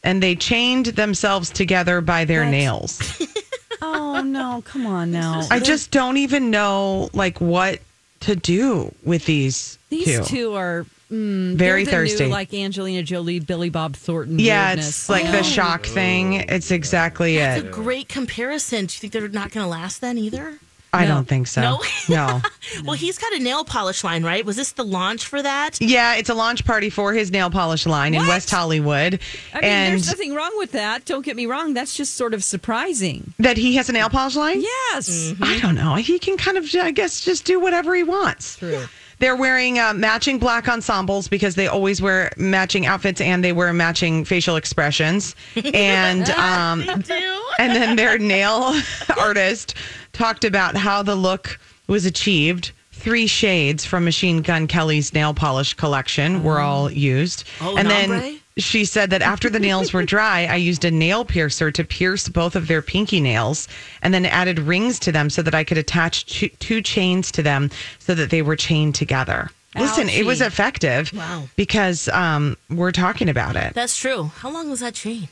and 0.05 0.23
they 0.23 0.37
chained 0.37 0.87
themselves 0.87 1.51
together 1.51 2.01
by 2.01 2.25
their 2.25 2.45
nails. 2.45 3.21
oh 3.83 4.23
no, 4.23 4.63
come 4.65 4.87
on 4.87 5.11
now. 5.11 5.43
I 5.51 5.59
just 5.59 5.91
don't 5.91 6.17
even 6.19 6.51
know 6.51 7.11
like 7.13 7.41
what 7.41 7.81
to 8.21 8.37
do 8.37 8.95
with 9.05 9.25
these, 9.27 9.77
These 9.91 10.19
two. 10.19 10.25
two 10.25 10.55
are 10.55 10.87
mm, 11.11 11.55
Very 11.55 11.85
thirsty. 11.85 12.25
New, 12.25 12.31
like 12.31 12.53
Angelina 12.55 13.03
Jolie, 13.03 13.41
Billy 13.41 13.71
Bob 13.71 13.97
Thornton. 13.97 14.39
yeah, 14.39 14.69
weirdness. 14.71 14.89
it's 14.89 15.09
like 15.09 15.25
the 15.31 15.43
shock 15.43 15.87
thing. 15.87 16.35
It's 16.35 16.71
exactly 16.71 17.37
It's 17.39 17.63
it. 17.65 17.67
a 17.69 17.71
great 17.71 18.09
comparison. 18.09 18.87
Do 18.87 18.95
you 18.95 18.99
think 19.01 19.13
they're 19.13 19.29
not 19.29 19.51
going 19.53 19.65
to 19.65 19.71
last 19.71 20.01
then 20.01 20.19
either? 20.19 20.59
I 20.91 21.05
No. 21.05 21.17
don't 21.17 21.29
think 21.29 21.47
so. 21.49 21.61
No? 21.61 21.81
no. 22.09 22.41
Well, 22.83 22.95
he's 22.97 23.19
got 23.19 23.35
a 23.35 23.39
nail 23.39 23.63
polish 23.63 24.03
line, 24.03 24.25
right? 24.25 24.43
Was 24.43 24.57
this 24.57 24.73
the 24.73 24.87
launch 24.87 25.27
for 25.27 25.43
that? 25.43 25.77
Yeah, 25.83 26.15
it's 26.15 26.31
a 26.31 26.35
launch 26.35 26.65
party 26.65 26.89
for 26.89 27.13
his 27.13 27.31
nail 27.31 27.51
polish 27.51 27.85
line 27.85 28.15
in 28.15 28.27
West 28.27 28.49
Hollywood. 28.51 29.21
I 29.53 29.57
mean, 29.61 29.65
and 29.65 29.93
there's 29.93 30.07
nothing 30.09 30.33
wrong 30.35 30.53
with 30.57 30.73
that. 30.73 31.05
Don't 31.05 31.23
get 31.27 31.37
me 31.37 31.45
wrong. 31.45 31.75
That's 31.75 31.95
just 31.95 32.17
sort 32.17 32.33
of 32.33 32.43
surprising. 32.43 33.35
that 33.39 33.59
he 33.59 33.77
has 33.77 33.91
a 33.91 33.93
nail 33.93 34.09
polish 34.09 34.35
line? 34.35 34.63
Yes. 34.63 35.11
Mm-hmm. 35.11 35.45
I 35.45 35.59
don't 35.59 35.75
know. 35.75 35.97
He 35.97 36.19
can 36.19 36.39
kind 36.39 36.57
of, 36.57 36.67
I 36.75 36.91
guess, 36.91 37.21
just 37.21 37.45
do 37.45 37.61
whatever 37.61 37.95
he 37.95 38.03
wants. 38.03 38.57
True. 38.57 38.87
They're 39.19 39.37
wearing 39.37 39.79
uh, 39.79 39.95
matching 39.95 40.39
black 40.39 40.69
ensembles 40.69 41.29
because 41.29 41.55
they 41.55 41.67
always 41.67 42.01
wear 42.01 42.31
matching 42.37 42.87
outfits 42.87 43.21
and 43.21 43.43
they 43.43 43.53
wear 43.53 43.73
matching 43.73 44.25
facial 44.25 44.57
expressions. 44.57 45.35
And 45.75 46.31
um, 46.31 46.83
and 47.59 47.75
then 47.75 47.97
their 47.97 48.19
nail 48.19 48.75
artist 49.19 49.75
talked 50.13 50.45
about 50.45 50.77
how 50.77 51.03
the 51.03 51.15
look 51.15 51.59
was 51.89 52.07
achieved. 52.07 52.73
Three 52.93 53.27
shades 53.27 53.85
from 53.85 54.05
Machine 54.05 54.43
Gun 54.43 54.67
Kelly's 54.67 55.13
nail 55.15 55.35
polish 55.35 55.75
collection 55.75 56.43
were 56.43 56.59
all 56.59 56.91
used. 56.91 57.45
Oh, 57.61 57.77
and 57.77 57.89
nombre? 57.89 58.33
Then 58.59 58.63
she 58.63 58.85
said 58.85 59.11
that 59.11 59.23
after 59.23 59.49
the 59.49 59.61
nails 59.61 59.93
were 59.93 60.03
dry, 60.03 60.47
I 60.47 60.57
used 60.57 60.85
a 60.85 60.91
nail 60.91 61.25
piercer 61.25 61.71
to 61.71 61.85
pierce 61.85 62.29
both 62.29 62.57
of 62.57 62.67
their 62.67 62.83
pinky 62.83 63.21
nails 63.21 63.69
and 64.03 64.13
then 64.13 64.27
added 64.27 64.59
rings 64.59 64.99
to 65.01 65.13
them 65.13 65.31
so 65.31 65.43
that 65.43 65.55
I 65.55 65.65
could 65.65 65.79
attach 65.79 66.27
two, 66.27 66.49
two 66.59 66.83
chains 66.83 67.31
to 67.33 67.43
them 67.43 67.71
so 68.01 68.15
that 68.15 68.31
they 68.31 68.43
were 68.43 68.57
chained 68.57 68.95
together. 68.97 69.51
Listen, 69.77 70.09
it 70.09 70.27
was 70.27 70.41
effective 70.41 71.13
Wow. 71.15 71.45
because 71.55 72.09
um, 72.09 72.57
we're 72.69 72.91
talking 72.91 73.29
about 73.29 73.55
it. 73.55 73.75
That's 73.75 73.97
true. 73.97 74.25
How 74.39 74.51
long 74.51 74.71
was 74.71 74.81
that 74.81 74.95
chain? 74.95 75.29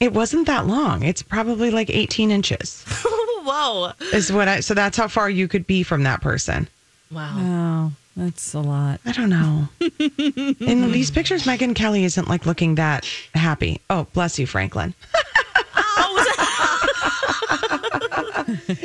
It 0.00 0.12
wasn't 0.12 0.46
that 0.48 0.66
long. 0.66 1.04
It's 1.04 1.22
probably 1.22 1.70
like 1.70 1.90
18 1.90 2.30
inches. 2.32 2.84
Whoa. 3.44 3.92
is 4.12 4.32
what 4.32 4.48
I 4.48 4.60
so 4.60 4.74
that's 4.74 4.96
how 4.96 5.06
far 5.06 5.30
you 5.30 5.46
could 5.46 5.66
be 5.66 5.82
from 5.84 6.02
that 6.04 6.22
person. 6.22 6.66
Wow. 7.12 7.36
Oh, 7.36 7.92
that's 8.16 8.54
a 8.54 8.60
lot. 8.60 9.00
I 9.04 9.12
don't 9.12 9.30
know. 9.30 9.68
In 10.60 10.92
these 10.92 11.10
pictures, 11.10 11.46
Megan 11.46 11.74
Kelly 11.74 12.04
isn't 12.04 12.28
like 12.28 12.46
looking 12.46 12.76
that 12.76 13.06
happy. 13.34 13.80
Oh, 13.90 14.06
bless 14.12 14.38
you, 14.38 14.46
Franklin. 14.46 14.94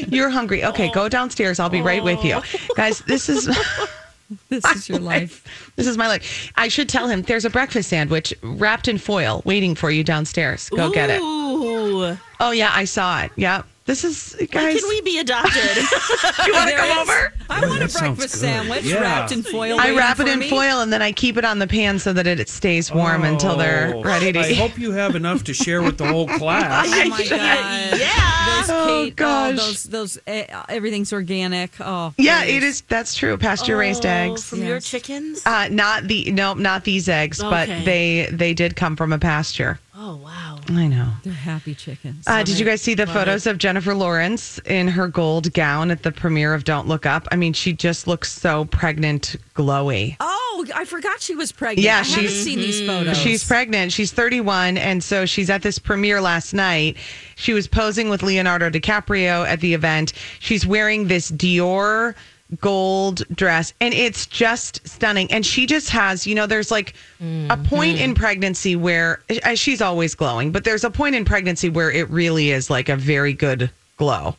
You're 0.07 0.29
hungry. 0.29 0.63
Okay, 0.65 0.91
go 0.91 1.09
downstairs. 1.09 1.59
I'll 1.59 1.69
be 1.69 1.81
right 1.81 2.03
with 2.03 2.23
you. 2.23 2.35
Oh. 2.35 2.43
Guys, 2.75 2.99
this 2.99 3.29
is 3.29 3.47
This 4.49 4.63
is 4.75 4.87
your 4.87 4.99
life. 4.99 5.71
this 5.75 5.87
is 5.87 5.97
my 5.97 6.07
life. 6.07 6.51
I 6.55 6.67
should 6.67 6.87
tell 6.87 7.07
him 7.07 7.23
there's 7.23 7.45
a 7.45 7.49
breakfast 7.49 7.89
sandwich 7.89 8.33
wrapped 8.43 8.87
in 8.87 8.99
foil 8.99 9.41
waiting 9.43 9.73
for 9.73 9.89
you 9.89 10.03
downstairs. 10.03 10.69
Go 10.69 10.91
get 10.91 11.09
it. 11.09 11.19
Ooh. 11.19 12.15
Oh 12.39 12.51
yeah, 12.51 12.71
I 12.73 12.85
saw 12.85 13.23
it. 13.23 13.31
Yeah. 13.35 13.63
This 13.89 14.03
is 14.03 14.35
When 14.37 14.45
guys. 14.49 14.79
can 14.79 14.87
we 14.87 15.01
be 15.01 15.17
adopted? 15.17 15.75
you 16.45 16.53
want 16.53 16.69
to 16.69 16.75
come 16.75 16.89
is- 16.91 16.97
over? 16.99 17.33
I 17.49 17.65
want 17.65 17.81
a 17.81 17.87
breakfast 17.99 18.35
sandwich 18.35 18.83
Yeah. 18.83 19.01
wrapped 19.01 19.31
in 19.31 19.41
foil. 19.41 19.79
I 19.79 19.95
wrap 19.97 20.19
it 20.19 20.27
in 20.27 20.37
me. 20.37 20.47
foil 20.47 20.81
and 20.81 20.93
then 20.93 21.01
I 21.01 21.11
keep 21.11 21.37
it 21.37 21.43
on 21.43 21.57
the 21.57 21.65
pan 21.65 21.97
so 21.97 22.13
that 22.13 22.27
it 22.27 22.47
stays 22.49 22.91
warm 22.91 23.23
until 23.23 23.57
they're 23.57 23.91
Oh, 23.95 24.03
ready 24.03 24.31
to 24.31 24.39
eat. 24.41 24.45
I 24.45 24.49
eat. 24.49 24.57
hope 24.57 24.77
you 24.77 24.91
have 24.91 25.15
enough 25.15 25.43
to 25.45 25.55
share 25.55 25.81
with 25.81 25.97
the 25.97 26.05
whole 26.05 26.27
class. 26.27 26.87
Oh 26.93 27.09
my 27.09 27.17
god! 27.27 27.99
yeah. 27.99 28.61
Those 28.61 28.69
Oh, 28.69 28.85
Kate, 29.05 29.15
gosh. 29.15 29.53
oh, 29.53 29.55
those 29.55 29.83
those 29.85 30.17
uh, 30.27 30.63
everything's 30.69 31.11
organic. 31.11 31.71
Oh 31.81 32.13
Yeah, 32.17 32.43
please. 32.43 32.57
it 32.57 32.63
is. 32.63 32.81
That's 32.81 33.15
true. 33.15 33.37
Pasture 33.39 33.75
raised 33.77 34.05
Oh, 34.05 34.09
eggs. 34.09 34.43
from 34.43 34.61
your 34.63 34.79
chickens. 34.79 35.41
Uh, 35.47 35.67
not 35.69 36.03
the 36.07 36.31
no, 36.31 36.53
not 36.53 36.83
these 36.83 37.09
eggs, 37.09 37.39
but 37.41 37.67
they 37.85 38.27
they 38.31 38.53
did 38.53 38.75
come 38.75 38.95
from 38.95 39.11
a 39.13 39.17
pasture. 39.17 39.79
oh 39.95 39.99
Oh 40.01 40.15
wow. 40.23 40.48
I 40.69 40.87
know. 40.87 41.13
They're 41.23 41.33
happy 41.33 41.73
chickens. 41.73 42.25
Uh, 42.27 42.43
did 42.43 42.59
you 42.59 42.65
guys 42.65 42.81
see 42.81 42.93
the 42.93 43.07
photos 43.07 43.47
of 43.47 43.57
Jennifer 43.57 43.95
Lawrence 43.95 44.59
in 44.65 44.87
her 44.87 45.07
gold 45.07 45.51
gown 45.53 45.89
at 45.89 46.03
the 46.03 46.11
premiere 46.11 46.53
of 46.53 46.63
Don't 46.63 46.87
Look 46.87 47.05
Up? 47.07 47.27
I 47.31 47.35
mean, 47.37 47.53
she 47.53 47.73
just 47.73 48.05
looks 48.07 48.31
so 48.31 48.65
pregnant, 48.65 49.35
glowy. 49.55 50.15
oh, 50.19 50.65
I 50.75 50.85
forgot 50.85 51.21
she 51.21 51.35
was 51.35 51.51
pregnant. 51.51 51.79
Yeah, 51.85 51.99
I 51.99 52.03
she's- 52.03 52.33
seen 52.33 52.59
these 52.59 52.85
photos. 52.85 53.17
She's 53.17 53.43
pregnant. 53.43 53.91
She's 53.91 54.11
31. 54.11 54.77
And 54.77 55.03
so 55.03 55.25
she's 55.25 55.49
at 55.49 55.61
this 55.63 55.79
premiere 55.79 56.21
last 56.21 56.53
night. 56.53 56.97
She 57.35 57.53
was 57.53 57.67
posing 57.67 58.09
with 58.09 58.21
Leonardo 58.21 58.69
DiCaprio 58.69 59.47
at 59.47 59.61
the 59.61 59.73
event. 59.73 60.13
She's 60.39 60.67
wearing 60.67 61.07
this 61.07 61.31
Dior 61.31 62.13
gold 62.61 63.23
dress 63.35 63.73
and 63.79 63.93
it's 63.93 64.25
just 64.25 64.87
stunning. 64.87 65.31
And 65.31 65.45
she 65.45 65.65
just 65.65 65.89
has, 65.91 66.25
you 66.25 66.33
know, 66.35 66.47
there's 66.47 66.71
like 66.71 66.95
a 67.21 67.57
point 67.57 67.99
in 67.99 68.15
pregnancy 68.15 68.75
where 68.75 69.21
uh, 69.43 69.55
she's 69.55 69.81
always 69.81 70.15
glowing, 70.15 70.51
but 70.51 70.63
there's 70.63 70.83
a 70.83 70.89
point 70.89 71.15
in 71.15 71.25
pregnancy 71.25 71.69
where 71.69 71.91
it 71.91 72.09
really 72.09 72.51
is 72.51 72.69
like 72.69 72.89
a 72.89 72.95
very 72.95 73.33
good 73.33 73.69
glow. 73.97 74.35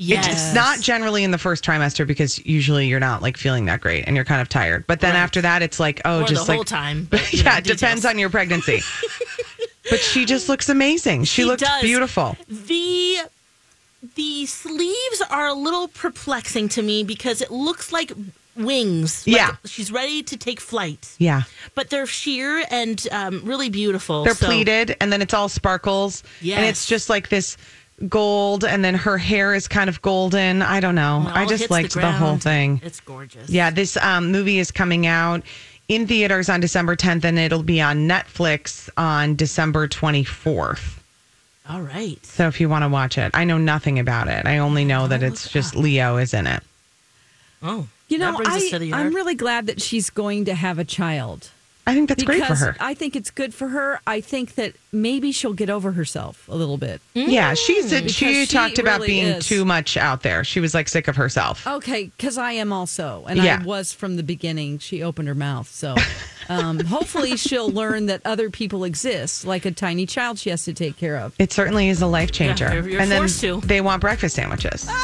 Yes. 0.00 0.28
It's 0.28 0.54
not 0.54 0.78
generally 0.80 1.24
in 1.24 1.32
the 1.32 1.38
first 1.38 1.64
trimester 1.64 2.06
because 2.06 2.44
usually 2.46 2.86
you're 2.86 3.00
not 3.00 3.20
like 3.20 3.36
feeling 3.36 3.64
that 3.64 3.80
great 3.80 4.04
and 4.06 4.14
you're 4.14 4.24
kind 4.24 4.40
of 4.40 4.48
tired. 4.48 4.86
But 4.86 5.00
then 5.00 5.14
Right. 5.14 5.20
after 5.20 5.40
that, 5.40 5.60
it's 5.62 5.80
like, 5.80 6.00
oh, 6.04 6.22
Or 6.22 6.26
just 6.26 6.46
the 6.46 6.52
like 6.52 6.56
whole 6.58 6.64
time. 6.64 7.04
but, 7.10 7.32
yeah, 7.32 7.42
know, 7.52 7.56
it 7.58 7.64
depends 7.64 8.04
on 8.04 8.16
your 8.16 8.30
pregnancy. 8.30 8.80
but 9.90 9.98
she 9.98 10.24
just 10.24 10.48
looks 10.48 10.68
amazing. 10.68 11.24
She, 11.24 11.42
She 11.42 11.44
looks 11.44 11.64
beautiful. 11.80 12.36
The 12.46 12.77
the 14.18 14.46
sleeves 14.46 15.22
are 15.30 15.46
a 15.46 15.54
little 15.54 15.86
perplexing 15.86 16.68
to 16.70 16.82
me 16.82 17.04
because 17.04 17.40
it 17.40 17.52
looks 17.52 17.92
like 17.92 18.10
wings. 18.56 19.24
Like 19.24 19.36
Yeah. 19.36 19.54
she's 19.64 19.92
ready 19.92 20.24
to 20.24 20.36
take 20.36 20.58
flight. 20.60 21.08
Yeah. 21.18 21.42
But 21.76 21.90
they're 21.90 22.04
sheer 22.06 22.64
and 22.68 23.06
um, 23.12 23.42
really 23.44 23.70
beautiful. 23.70 24.24
They're 24.24 24.34
So- 24.34 24.46
pleated 24.46 24.96
and 25.00 25.12
then 25.12 25.22
it's 25.22 25.32
all 25.32 25.48
sparkles. 25.48 26.24
Yeah, 26.40 26.56
And 26.56 26.66
it's 26.66 26.84
just 26.84 27.08
like 27.08 27.28
this 27.28 27.56
gold 28.08 28.64
and 28.64 28.84
then 28.84 28.96
her 28.96 29.18
hair 29.18 29.54
is 29.54 29.68
kind 29.68 29.88
of 29.88 30.02
golden. 30.02 30.62
I 30.62 30.80
don't 30.80 30.96
know. 30.96 31.24
I 31.32 31.46
just 31.46 31.70
liked 31.70 31.94
the, 31.94 32.10
whole 32.10 32.38
thing. 32.38 32.80
It's 32.84 32.98
gorgeous. 32.98 33.48
Yeah, 33.48 33.70
this 33.70 33.96
um, 33.98 34.32
movie 34.32 34.58
is 34.58 34.72
coming 34.72 35.06
out 35.06 35.42
in 35.86 36.08
theaters 36.08 36.48
on 36.48 36.58
December 36.58 36.96
10th 36.96 37.22
and 37.22 37.38
it'll 37.38 37.62
be 37.62 37.80
on 37.80 38.08
Netflix 38.08 38.88
on 38.96 39.36
December 39.36 39.86
24th. 39.86 40.97
All 41.68 41.82
right. 41.82 42.24
So 42.24 42.48
if 42.48 42.60
you 42.60 42.68
want 42.68 42.84
to 42.84 42.88
watch 42.88 43.18
it, 43.18 43.30
I 43.34 43.44
know 43.44 43.58
nothing 43.58 43.98
about 43.98 44.28
it. 44.28 44.46
I 44.46 44.58
only 44.58 44.84
know 44.84 45.06
that 45.06 45.22
it's 45.22 45.50
just 45.50 45.76
Leo 45.76 46.16
is 46.16 46.32
in 46.32 46.46
it. 46.46 46.62
Oh, 47.62 47.88
You 48.08 48.18
know, 48.18 48.40
I, 48.44 48.90
I'm 48.94 49.14
really 49.14 49.34
glad 49.34 49.66
that 49.66 49.82
she's 49.82 50.08
going 50.10 50.46
to 50.46 50.54
have 50.54 50.78
a 50.78 50.84
child. 50.84 51.50
I 51.88 51.94
think 51.94 52.08
that's 52.08 52.22
great 52.22 52.38
for 52.42 52.44
because 52.44 52.60
her. 52.60 52.76
I 52.80 52.94
think 52.94 53.16
it's 53.16 53.30
good 53.30 53.52
for 53.54 53.68
her. 53.68 53.98
I 54.06 54.20
think 54.20 54.54
that 54.56 54.74
maybe 54.92 55.32
she'll 55.32 55.54
get 55.54 55.70
over 55.70 55.92
herself 55.92 56.46
a 56.48 56.54
little 56.54 56.76
bit. 56.76 57.00
Yeah, 57.14 57.54
she 57.54 57.82
said 57.82 58.10
she 58.10 58.26
Because 58.26 58.48
she 58.48 58.54
talked 58.54 58.78
about 58.78 59.00
being 59.04 59.24
is. 59.26 59.46
too 59.46 59.64
much 59.64 59.96
out 59.96 60.22
there. 60.22 60.44
She 60.44 60.60
was 60.60 60.74
like 60.74 60.88
sick 60.88 61.08
of 61.08 61.16
herself. 61.16 61.66
Okay, 61.66 62.04
because 62.16 62.38
I 62.38 62.52
am 62.52 62.72
also, 62.72 63.24
and 63.28 63.38
Yeah. 63.42 63.60
I 63.60 63.64
was 63.64 63.92
from 63.92 64.16
the 64.16 64.22
beginning. 64.22 64.78
She 64.78 65.02
opened 65.02 65.28
her 65.28 65.34
mouth, 65.34 65.68
so 65.68 65.94
um, 66.48 66.78
hopefully 66.84 67.36
she'll 67.36 67.70
learn 67.70 68.06
that 68.06 68.20
other 68.24 68.50
people 68.50 68.84
exist, 68.84 69.44
like 69.46 69.64
a 69.64 69.70
tiny 69.70 70.04
child 70.06 70.38
she 70.38 70.50
has 70.50 70.64
to 70.64 70.72
take 70.74 70.96
care 70.98 71.16
of. 71.16 71.34
It 71.38 71.52
certainly 71.52 71.88
is 71.88 72.02
a 72.02 72.06
life 72.06 72.30
changer. 72.32 72.66
Yeah, 72.66 72.74
you're- 72.74 72.92
you're 72.92 73.00
and 73.00 73.10
then 73.10 73.26
to. 73.28 73.60
they 73.66 73.80
want 73.80 74.00
breakfast 74.02 74.36
sandwiches. 74.36 74.88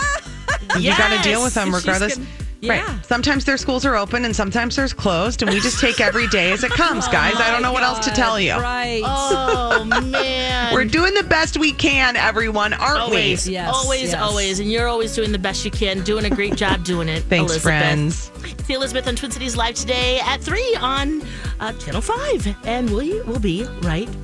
You 0.79 0.91
got 0.97 1.17
to 1.17 1.23
deal 1.29 1.43
with 1.45 1.55
them 1.55 1.67
She's 1.73 1.75
regardless. 1.87 2.17
gonna- 2.17 2.29
yeah. 2.65 2.85
Right. 2.85 3.07
Sometimes 3.07 3.45
their 3.45 3.57
schools 3.57 3.85
are 3.85 3.97
open 3.97 4.25
and 4.25 4.35
sometimes 4.35 4.77
there's 4.77 4.93
closed, 4.93 5.43
and 5.43 5.51
we 5.51 5.61
just 5.61 5.81
take 5.81 6.01
every 6.01 6.27
day 6.29 6.53
as 6.53 6.65
it 6.65 6.71
comes, 6.83 7.07
guys. 7.09 7.35
I 7.37 7.51
don't 7.51 7.63
know 7.63 7.73
what 7.73 7.83
else 7.83 8.05
to 8.07 8.11
tell 8.11 8.39
you. 8.41 8.55
Right. 8.55 9.03
Oh 9.05 9.85
man. 10.11 10.73
We're 10.75 10.85
doing 10.85 11.15
the 11.15 11.23
best 11.25 11.57
we 11.59 11.73
can, 11.73 12.17
everyone, 12.17 12.73
aren't 12.73 13.01
Always, 13.01 13.47
we? 13.47 13.53
Yes, 13.55 13.75
always, 13.75 14.03
yes. 14.13 14.15
always, 14.15 14.61
and 14.61 14.71
you're 14.73 14.89
always 14.89 15.15
doing 15.15 15.33
the 15.33 15.39
best 15.39 15.65
you 15.65 15.71
can, 15.71 16.03
doing 16.05 16.25
a 16.25 16.31
great 16.31 16.57
job 16.57 16.85
doing 16.85 17.09
it. 17.09 17.23
Thanks, 17.25 17.53
Elizabeth. 17.53 17.63
friends. 17.63 18.31
See 18.67 18.75
Elizabeth 18.75 19.07
on 19.09 19.17
Twin 19.17 19.31
Cities 19.31 19.57
Live 19.57 19.75
today 19.75 20.21
at 20.21 20.41
three 20.41 20.77
on 20.81 21.23
uh, 21.61 21.73
Channel 21.75 22.01
Five, 22.01 22.57
and 22.67 22.91
we 22.95 23.21
will 23.23 23.39
be 23.41 23.65
right 23.83 24.07
back. 24.07 24.24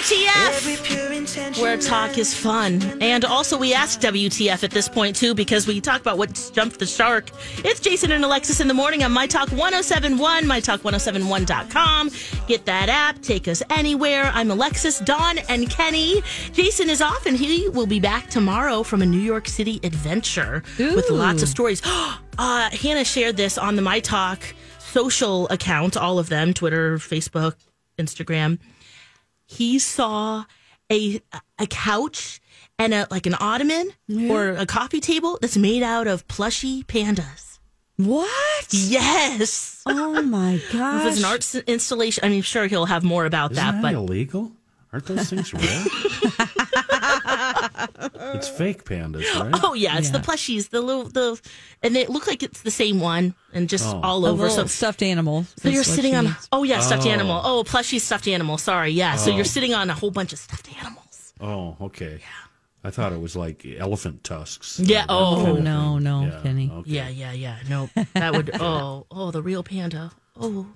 WTF, 0.08 1.62
where 1.62 1.78
talk 1.78 2.17
is 2.17 2.34
fun. 2.34 2.82
And 3.02 3.26
also, 3.26 3.58
we 3.58 3.74
asked 3.74 4.00
WTF 4.00 4.63
at 4.63 4.72
this 4.72 4.88
point, 4.88 5.17
too, 5.17 5.36
because 5.36 5.67
we 5.67 5.82
talk 5.82 6.00
about 6.00 6.17
what 6.17 6.50
jumped 6.54 6.80
the 6.80 6.86
shark. 6.86 7.30
It's 7.58 7.82
Jason 7.82 8.13
and 8.13 8.24
Alexis 8.24 8.62
in 8.62 8.70
the 8.70 8.74
morning 8.74 9.04
on 9.04 9.12
My 9.12 9.28
Talk 9.28 9.50
1071, 9.50 10.46
MyTalk1071.com. 10.46 12.12
Get 12.48 12.65
that 12.65 12.88
app, 12.88 13.22
take 13.22 13.50
us 13.50 13.62
anywhere. 13.70 14.32
I'm 14.34 14.50
Alexis, 14.50 15.00
Dawn, 15.00 15.39
and 15.50 15.70
Kenny. 15.70 16.22
Jason 16.54 16.89
is 16.89 17.02
off, 17.02 17.26
and 17.26 17.36
he 17.36 17.67
will 17.67 17.86
be 17.86 18.00
back 18.00 18.30
tomorrow 18.30 18.84
from 18.84 19.02
a 19.02 19.06
New 19.06 19.20
York 19.20 19.50
City 19.50 19.82
adventure 19.84 20.63
with 20.78 21.10
lots 21.10 21.43
of 21.43 21.50
stories. 21.50 21.82
uh, 21.86 22.70
Hannah 22.70 23.04
shared 23.04 23.36
this 23.36 23.58
on 23.58 23.76
the 23.76 23.82
My 23.82 24.00
Talk 24.00 24.56
social 24.80 25.50
account, 25.50 25.98
all 25.98 26.17
of 26.17 26.30
them 26.30 26.54
Twitter, 26.54 26.98
Facebook, 26.98 27.56
Instagram 28.00 28.58
he 29.47 29.79
saw 29.79 30.45
a 30.91 31.21
a 31.57 31.65
couch 31.67 32.39
and 32.77 32.93
a 32.93 33.07
like 33.10 33.25
an 33.25 33.36
ottoman 33.39 33.89
or 34.29 34.49
a 34.49 34.65
coffee 34.65 34.99
table 34.99 35.39
that's 35.41 35.57
made 35.57 35.81
out 35.81 36.05
of 36.07 36.27
plushy 36.27 36.83
pandas. 36.83 37.57
What? 37.95 38.67
Yes. 38.69 39.81
Oh 39.88 40.21
my 40.21 40.62
god. 40.71 40.97
If 40.97 41.03
gosh. 41.03 41.07
it's 41.07 41.17
an 41.19 41.25
art 41.25 41.55
installation, 41.67 42.23
I 42.23 42.29
mean, 42.29 42.43
sure 42.43 42.67
he'll 42.67 42.86
have 42.86 43.03
more 43.03 43.25
about 43.25 43.51
Isn't 43.53 43.63
that, 43.65 43.71
that 43.71 43.81
but 43.81 43.93
illegal? 43.93 44.51
Aren't 44.93 45.05
those 45.07 45.29
things 45.29 45.53
real? 45.53 45.63
it's 48.36 48.48
fake 48.48 48.84
pandas, 48.86 49.24
right? 49.39 49.60
oh 49.63 49.74
yeah, 49.74 49.98
it's 49.98 50.10
the 50.12 50.20
plushies, 50.20 50.70
the 50.70 50.82
little 50.82 51.06
the, 51.06 51.39
and 51.84 51.96
they 51.96 52.06
look 52.06 52.28
like 52.28 52.43
it's 52.43 52.62
the 52.62 52.72
same 52.72 53.00
one 53.00 53.36
and 53.54 53.70
just 53.70 53.86
Oh. 53.88 54.02
all 54.04 54.26
over. 54.26 54.50
So, 54.50 54.65
stuffed 54.65 55.02
animal. 55.04 55.46
so 55.58 55.70
you're 55.70 55.84
sitting 55.84 56.15
on 56.15 56.26
needs. 56.26 56.48
oh 56.52 56.63
yeah, 56.63 56.80
stuffed 56.82 57.06
Oh. 57.06 57.10
animal. 57.10 57.41
Oh, 57.43 57.63
plushie 57.63 58.00
stuffed 58.02 58.28
animal. 58.28 58.58
Sorry, 58.58 58.91
yeah. 58.91 59.15
So 59.15 59.32
you're 59.32 59.41
oh. 59.41 59.43
sitting 59.43 59.74
on 59.74 59.89
a 59.89 59.93
whole 59.93 60.12
bunch 60.12 60.34
of 60.34 60.39
stuffed 60.39 60.70
animals. 60.78 61.34
Oh, 61.39 61.78
okay. 61.82 62.20
Yeah. 62.20 62.28
I 62.84 62.89
thought 62.91 63.12
it 63.12 63.20
was 63.20 63.36
like 63.36 63.65
elephant 63.78 64.24
tusks. 64.24 64.80
Yeah, 64.80 65.06
oh. 65.10 65.36
kind 65.38 65.48
Oh 65.48 65.58
of 65.58 65.63
no, 65.63 65.93
thing. 65.96 66.04
no, 66.04 66.22
Yeah, 66.26 66.39
Kenny. 66.41 66.72
okay. 66.72 66.89
Yeah, 66.89 67.10
yeah, 67.10 67.32
yeah. 67.34 67.58
No, 67.70 67.89
that 68.13 68.34
would. 68.34 68.52
Oh, 68.62 69.06
oh, 69.12 69.32
the 69.32 69.41
real 69.41 69.63
panda. 69.63 70.12
Oh, 70.39 70.67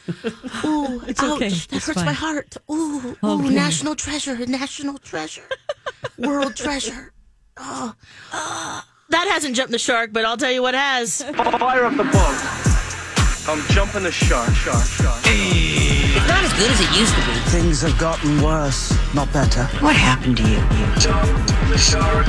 oh, 0.64 1.02
It's 1.06 1.22
ouch, 1.22 1.32
okay. 1.36 1.48
That 1.48 1.72
It's 1.72 1.86
hurts 1.86 1.94
fine. 1.98 2.06
my 2.06 2.12
heart. 2.12 2.56
Oh, 2.68 3.14
oh, 3.22 3.38
Okay. 3.40 3.54
national 3.54 3.94
treasure, 3.94 4.36
national 4.46 4.98
treasure, 4.98 5.48
world 6.18 6.56
treasure. 6.56 7.12
Oh, 7.56 7.94
ah. 8.32 8.86
that 9.10 9.28
hasn't 9.28 9.56
jumped 9.56 9.72
the 9.72 9.78
shark, 9.78 10.12
but 10.12 10.24
I'll 10.24 10.36
tell 10.36 10.52
you 10.52 10.62
what 10.62 10.74
has. 10.74 11.22
Fire 11.34 11.84
up 11.84 11.96
the 11.96 12.04
boat. 12.04 12.38
I'm 13.48 13.60
jumping 13.74 14.04
the 14.04 14.12
shark, 14.12 14.52
shark, 14.54 14.84
shark. 14.86 15.20
It's 15.24 16.28
not 16.28 16.44
as 16.44 16.52
good 16.52 16.70
as 16.70 16.80
it 16.80 16.98
used 16.98 17.12
to 17.14 17.20
be. 17.26 17.32
Things 17.50 17.82
have 17.82 17.98
gotten 17.98 18.40
worse, 18.40 18.96
not 19.14 19.32
better. 19.32 19.64
What 19.80 19.96
happened 19.96 20.36
to 20.36 20.42
you? 20.44 20.58
You? 20.58 20.86
Jumped 21.00 21.48
the 21.68 21.76
shark. 21.76 22.26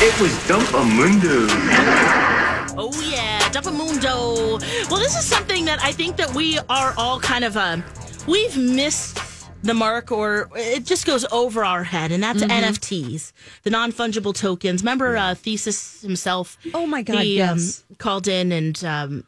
It 0.00 0.18
was 0.20 0.32
Dumpamundo. 0.48 2.33
Oh 2.76 2.92
yeah, 3.08 3.38
Dumpamundo. 3.50 4.60
Well, 4.90 4.98
this 5.00 5.16
is 5.16 5.24
something 5.24 5.64
that 5.66 5.80
I 5.82 5.92
think 5.92 6.16
that 6.16 6.34
we 6.34 6.58
are 6.68 6.92
all 6.96 7.20
kind 7.20 7.44
of 7.44 7.56
uh, 7.56 7.78
we've 8.26 8.56
missed 8.56 9.20
the 9.62 9.74
mark 9.74 10.10
or 10.10 10.50
it 10.56 10.84
just 10.84 11.06
goes 11.06 11.24
over 11.30 11.64
our 11.64 11.84
head, 11.84 12.10
and 12.10 12.22
that's 12.22 12.42
NFTs, 12.42 13.32
the 13.62 13.70
non 13.70 13.92
fungible 13.92 14.34
tokens. 14.34 14.82
Remember, 14.82 15.16
uh, 15.16 15.34
Thesis 15.34 16.02
himself. 16.02 16.58
Oh 16.74 16.86
my 16.86 17.02
God, 17.02 17.22
he, 17.22 17.40
um, 17.40 17.58
yes. 17.58 17.84
called 17.98 18.26
in 18.26 18.50
and 18.50 18.84
um, 18.84 19.24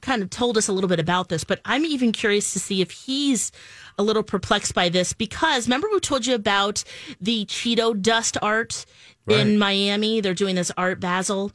kind 0.00 0.22
of 0.22 0.30
told 0.30 0.56
us 0.56 0.68
a 0.68 0.72
little 0.72 0.88
bit 0.88 1.00
about 1.00 1.28
this, 1.28 1.44
but 1.44 1.60
I'm 1.66 1.84
even 1.84 2.12
curious 2.12 2.52
to 2.54 2.58
see 2.58 2.80
if 2.80 2.90
he's 2.90 3.52
a 3.98 4.02
little 4.02 4.22
perplexed 4.22 4.74
by 4.74 4.88
this 4.88 5.12
because 5.12 5.66
remember 5.66 5.88
we 5.92 6.00
told 6.00 6.24
you 6.24 6.34
about 6.34 6.84
the 7.20 7.44
Cheeto 7.46 8.00
dust 8.00 8.38
art 8.40 8.86
Right. 9.26 9.40
in 9.40 9.58
Miami? 9.58 10.22
They're 10.22 10.32
doing 10.32 10.54
this 10.54 10.72
Art 10.78 11.00
Basel 11.00 11.52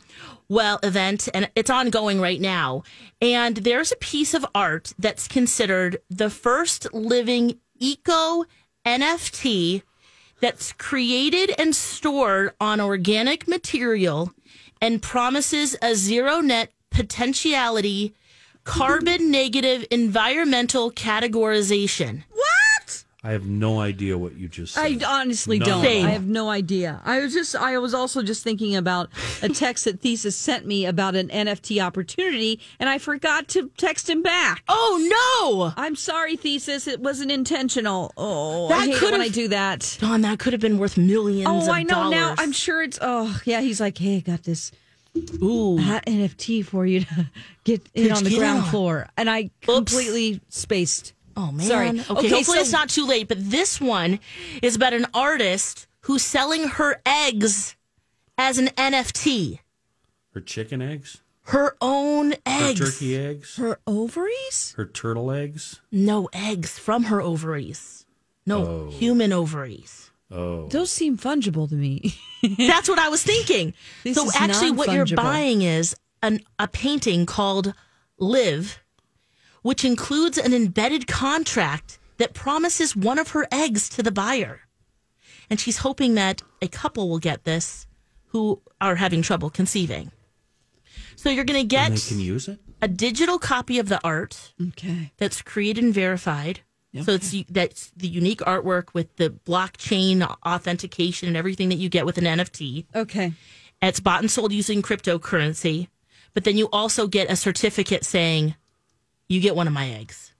well 0.53 0.79
event 0.83 1.27
and 1.33 1.49
it's 1.55 1.69
ongoing 1.69 2.21
right 2.21 2.39
now. 2.39 2.83
And 3.21 3.57
there's 3.57 3.91
a 3.91 3.97
piece 3.97 4.33
of 4.33 4.45
art 4.53 4.93
that's 4.99 5.27
considered 5.27 5.97
the 6.09 6.29
first 6.29 6.93
living 6.93 7.59
eco 7.79 8.45
NFT 8.85 9.81
that's 10.39 10.73
created 10.73 11.53
and 11.57 11.75
stored 11.75 12.53
on 12.59 12.79
organic 12.79 13.47
material 13.47 14.31
and 14.81 15.01
promises 15.01 15.75
a 15.81 15.95
zero 15.95 16.41
net 16.41 16.71
potentiality 16.91 18.13
carbon 18.63 19.31
negative 19.31 19.85
environmental 19.91 20.91
categorization. 20.91 22.23
I 23.25 23.31
have 23.31 23.45
no 23.45 23.79
idea 23.79 24.17
what 24.17 24.35
you 24.35 24.49
just 24.49 24.73
said. 24.73 25.01
I 25.01 25.21
honestly 25.21 25.57
None 25.57 25.69
don't. 25.69 25.85
at. 25.85 25.91
I 26.05 26.09
have 26.09 26.25
no 26.27 26.49
idea. 26.49 26.99
I 27.05 27.19
was 27.21 27.31
just 27.33 27.55
I 27.55 27.77
was 27.77 27.93
also 27.93 28.21
just 28.21 28.43
thinking 28.43 28.75
about 28.75 29.09
a 29.41 29.47
text 29.47 29.85
that 29.85 30.01
Thesis 30.01 30.35
sent 30.35 30.65
me 30.65 30.85
about 30.85 31.15
an 31.15 31.29
NFT 31.29 31.81
opportunity 31.81 32.59
and 32.79 32.89
I 32.89 32.97
forgot 32.97 33.47
to 33.49 33.69
text 33.77 34.09
him 34.09 34.23
back. 34.23 34.63
Oh 34.67 35.71
no! 35.77 35.81
I'm 35.81 35.95
sorry, 35.95 36.35
Thesis. 36.35 36.85
It 36.85 36.99
wasn't 36.99 37.31
intentional. 37.31 38.11
Oh, 38.17 38.67
That 38.67 38.81
I 38.81 38.85
hate 38.87 38.95
could've- 38.97 39.11
when 39.13 39.21
I 39.21 39.29
do 39.29 39.47
that. 39.47 39.97
Dawn, 40.01 40.19
that 40.21 40.39
could 40.39 40.51
have 40.51 40.61
been 40.61 40.77
worth 40.77 40.97
millions 40.97 41.47
Oh, 41.49 41.61
of 41.63 41.69
I 41.69 41.83
know 41.83 42.09
now. 42.09 42.35
I'm 42.37 42.51
sure 42.51 42.83
it's. 42.83 42.99
Oh, 43.01 43.39
yeah. 43.45 43.61
He's 43.61 43.79
like, 43.79 43.97
hey, 43.97 44.17
I 44.17 44.19
got 44.19 44.43
this 44.43 44.71
Ooh. 45.41 45.77
Uh, 45.77 45.81
hot 45.81 46.05
NFT 46.07 46.65
for 46.65 46.85
you 46.85 47.01
to 47.01 47.29
get 47.63 47.85
Could 47.93 48.05
it 48.07 48.11
on 48.11 48.23
the 48.25 48.35
ground 48.37 48.63
on? 48.63 48.69
floor, 48.69 49.07
and 49.15 49.29
I 49.29 49.49
completely 49.61 50.41
spaced. 50.49 51.13
Oh 51.35 51.51
man. 51.51 51.65
Sorry. 51.67 51.89
Okay, 51.89 52.01
Okay, 52.09 52.29
hopefully 52.29 52.57
so- 52.57 52.61
it's 52.61 52.71
not 52.71 52.89
too 52.89 53.05
late, 53.05 53.27
but 53.27 53.37
this 53.39 53.79
one 53.81 54.19
is 54.61 54.75
about 54.75 54.93
an 54.93 55.07
artist 55.13 55.87
who's 56.01 56.23
selling 56.23 56.67
her 56.67 57.01
eggs 57.05 57.75
as 58.37 58.57
an 58.57 58.67
NFT. 58.69 59.59
Her 60.33 60.41
chicken 60.41 60.81
eggs, 60.81 61.21
Her 61.43 61.75
own 61.81 62.33
eggs. 62.45 62.79
her 62.79 62.85
turkey 62.85 63.15
eggs, 63.17 63.55
Her 63.57 63.79
ovaries? 63.85 64.73
her 64.77 64.85
turtle 64.85 65.31
eggs. 65.31 65.81
No 65.91 66.29
eggs 66.33 66.77
from 66.79 67.03
her 67.05 67.21
ovaries. 67.21 68.05
No 68.45 68.65
oh. 68.65 68.89
human 68.91 69.31
ovaries. 69.31 70.11
Oh, 70.31 70.67
Those 70.67 70.89
seem 70.91 71.17
fungible 71.17 71.69
to 71.69 71.75
me. 71.75 72.15
That's 72.57 72.89
what 72.89 72.97
I 72.99 73.09
was 73.09 73.23
thinking. 73.23 73.73
This 74.03 74.17
so 74.17 74.25
is 74.25 74.35
actually 74.35 74.71
what 74.71 74.91
you're 74.91 75.05
buying 75.05 75.61
is 75.61 75.95
an 76.23 76.39
a 76.57 76.67
painting 76.67 77.25
called 77.25 77.73
Live, 78.17 78.79
which 79.63 79.83
includes 79.83 80.37
an 80.37 80.53
embedded 80.53 81.07
contract 81.07 81.97
that 82.17 82.33
promises 82.33 82.95
one 82.95 83.17
of 83.17 83.29
her 83.29 83.47
eggs 83.51 83.89
to 83.89 84.03
the 84.03 84.11
buyer. 84.11 84.61
And 85.49 85.59
she's 85.59 85.79
hoping 85.79 86.13
that 86.13 86.43
a 86.61 86.67
couple 86.67 87.09
will 87.09 87.19
get 87.19 87.43
this 87.43 87.87
who 88.27 88.61
are 88.79 88.95
having 88.95 89.21
trouble 89.21 89.49
conceiving. 89.49 90.11
So 91.15 91.29
you're 91.29 91.45
going 91.45 91.55
to 91.55 91.61
and 91.61 91.69
get 91.69 91.91
they 91.91 92.15
can 92.15 92.19
use 92.19 92.47
it. 92.47 92.59
a 92.81 92.87
digital 92.87 93.39
copy 93.39 93.79
of 93.79 93.89
the 93.89 93.99
art 94.03 94.53
okay. 94.69 95.11
that's 95.17 95.41
created 95.41 95.83
and 95.83 95.93
verified. 95.93 96.61
So 97.01 97.13
it's 97.13 97.33
that's 97.49 97.89
the 97.97 98.07
unique 98.07 98.41
artwork 98.41 98.93
with 98.93 99.15
the 99.15 99.31
blockchain 99.31 100.21
authentication 100.45 101.27
and 101.27 101.35
everything 101.35 101.69
that 101.69 101.77
you 101.77 101.89
get 101.89 102.05
with 102.05 102.19
an 102.19 102.25
NFT. 102.25 102.85
Okay. 102.93 103.33
It's 103.81 103.99
bought 103.99 104.19
and 104.19 104.29
sold 104.29 104.53
using 104.53 104.83
cryptocurrency, 104.83 105.87
but 106.35 106.43
then 106.43 106.55
you 106.55 106.69
also 106.71 107.07
get 107.07 107.31
a 107.31 107.35
certificate 107.35 108.05
saying 108.05 108.53
you 109.33 109.41
get 109.41 109.55
one 109.55 109.67
of 109.67 109.73
my 109.73 109.89
eggs. 109.89 110.31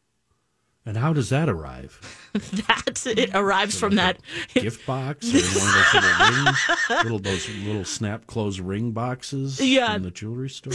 And 0.86 0.98
how 0.98 1.14
does 1.14 1.30
that 1.30 1.48
arrive? 1.50 2.00
That 2.68 3.06
it 3.06 3.30
arrives 3.36 3.80
from 3.80 3.96
that. 3.96 4.18
Gift 4.56 4.86
box 4.88 5.28
or 5.34 5.38
one 5.38 5.68
of 5.70 5.76
those 5.76 5.94
little 5.94 6.44
ring, 6.46 6.56
little 7.04 7.20
those 7.20 7.50
little 7.50 7.86
snap 7.86 8.26
close 8.28 8.60
ring 8.60 8.92
boxes 8.92 9.60
Yeah. 9.62 9.96
in 9.96 10.02
the 10.02 10.10
jewelry 10.12 10.50
store. 10.50 10.74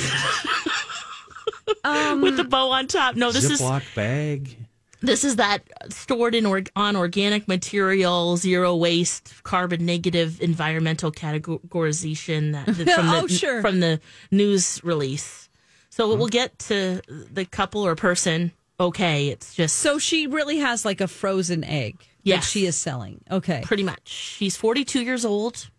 Um, 1.85 2.21
with 2.23 2.37
the 2.37 2.45
bow 2.45 2.71
on 2.71 2.87
top. 2.87 3.17
No, 3.17 3.33
this 3.33 3.45
is 3.51 3.61
Ziploc 3.61 3.83
bag. 3.95 4.57
this 5.01 5.25
is 5.25 5.37
that 5.37 5.63
stored 5.91 6.35
in 6.35 6.47
or, 6.47 6.63
on 6.77 6.97
organic 6.97 7.47
material, 7.49 8.37
zero 8.37 8.75
waste, 8.77 9.33
carbon 9.45 9.85
negative 9.87 10.41
environmental 10.41 11.11
categorization 11.13 12.53
that, 12.53 12.67
that- 12.67 12.89
from 12.97 13.07
the 13.07 13.17
Oh, 13.23 13.27
sure. 13.27 13.61
from 13.63 13.81
the 13.81 14.01
news 14.31 14.81
release. 14.85 15.48
So 15.99 16.13
it 16.13 16.19
will 16.21 16.29
get 16.29 16.57
to 16.71 17.03
the 17.09 17.45
couple 17.45 17.85
or 17.85 17.97
person. 17.97 18.53
Okay, 18.79 19.29
it's 19.31 19.53
just 19.57 19.75
So 19.77 19.99
she 19.99 20.29
really 20.29 20.59
has 20.59 20.85
like 20.85 21.01
a 21.01 21.09
frozen 21.09 21.65
egg 21.65 21.99
that 21.99 22.07
Yes. 22.23 22.49
she 22.49 22.67
is 22.67 22.77
selling. 22.77 23.21
Okay. 23.29 23.63
pretty 23.65 23.83
much. 23.83 24.07
She's 24.09 24.57
42 24.57 25.03
years 25.03 25.25
old. 25.25 25.71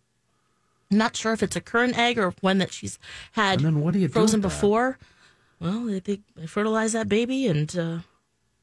Not 0.90 1.16
sure 1.16 1.32
if 1.32 1.42
it's 1.42 1.56
a 1.56 1.60
current 1.62 1.96
egg 1.96 2.18
or 2.18 2.34
one 2.42 2.58
that 2.58 2.70
she's 2.70 2.98
had 3.32 3.60
And 3.60 3.66
then 3.66 3.80
what 3.80 3.94
do 3.94 4.00
you 4.00 4.08
do 4.08 4.12
frozen 4.12 4.42
with 4.42 4.50
that? 4.52 4.56
before. 4.58 4.98
Well, 5.58 5.84
they, 5.86 6.00
they 6.36 6.46
fertilize 6.46 6.92
that 6.92 7.08
baby 7.08 7.46
and 7.46 7.74
uh, 7.78 7.98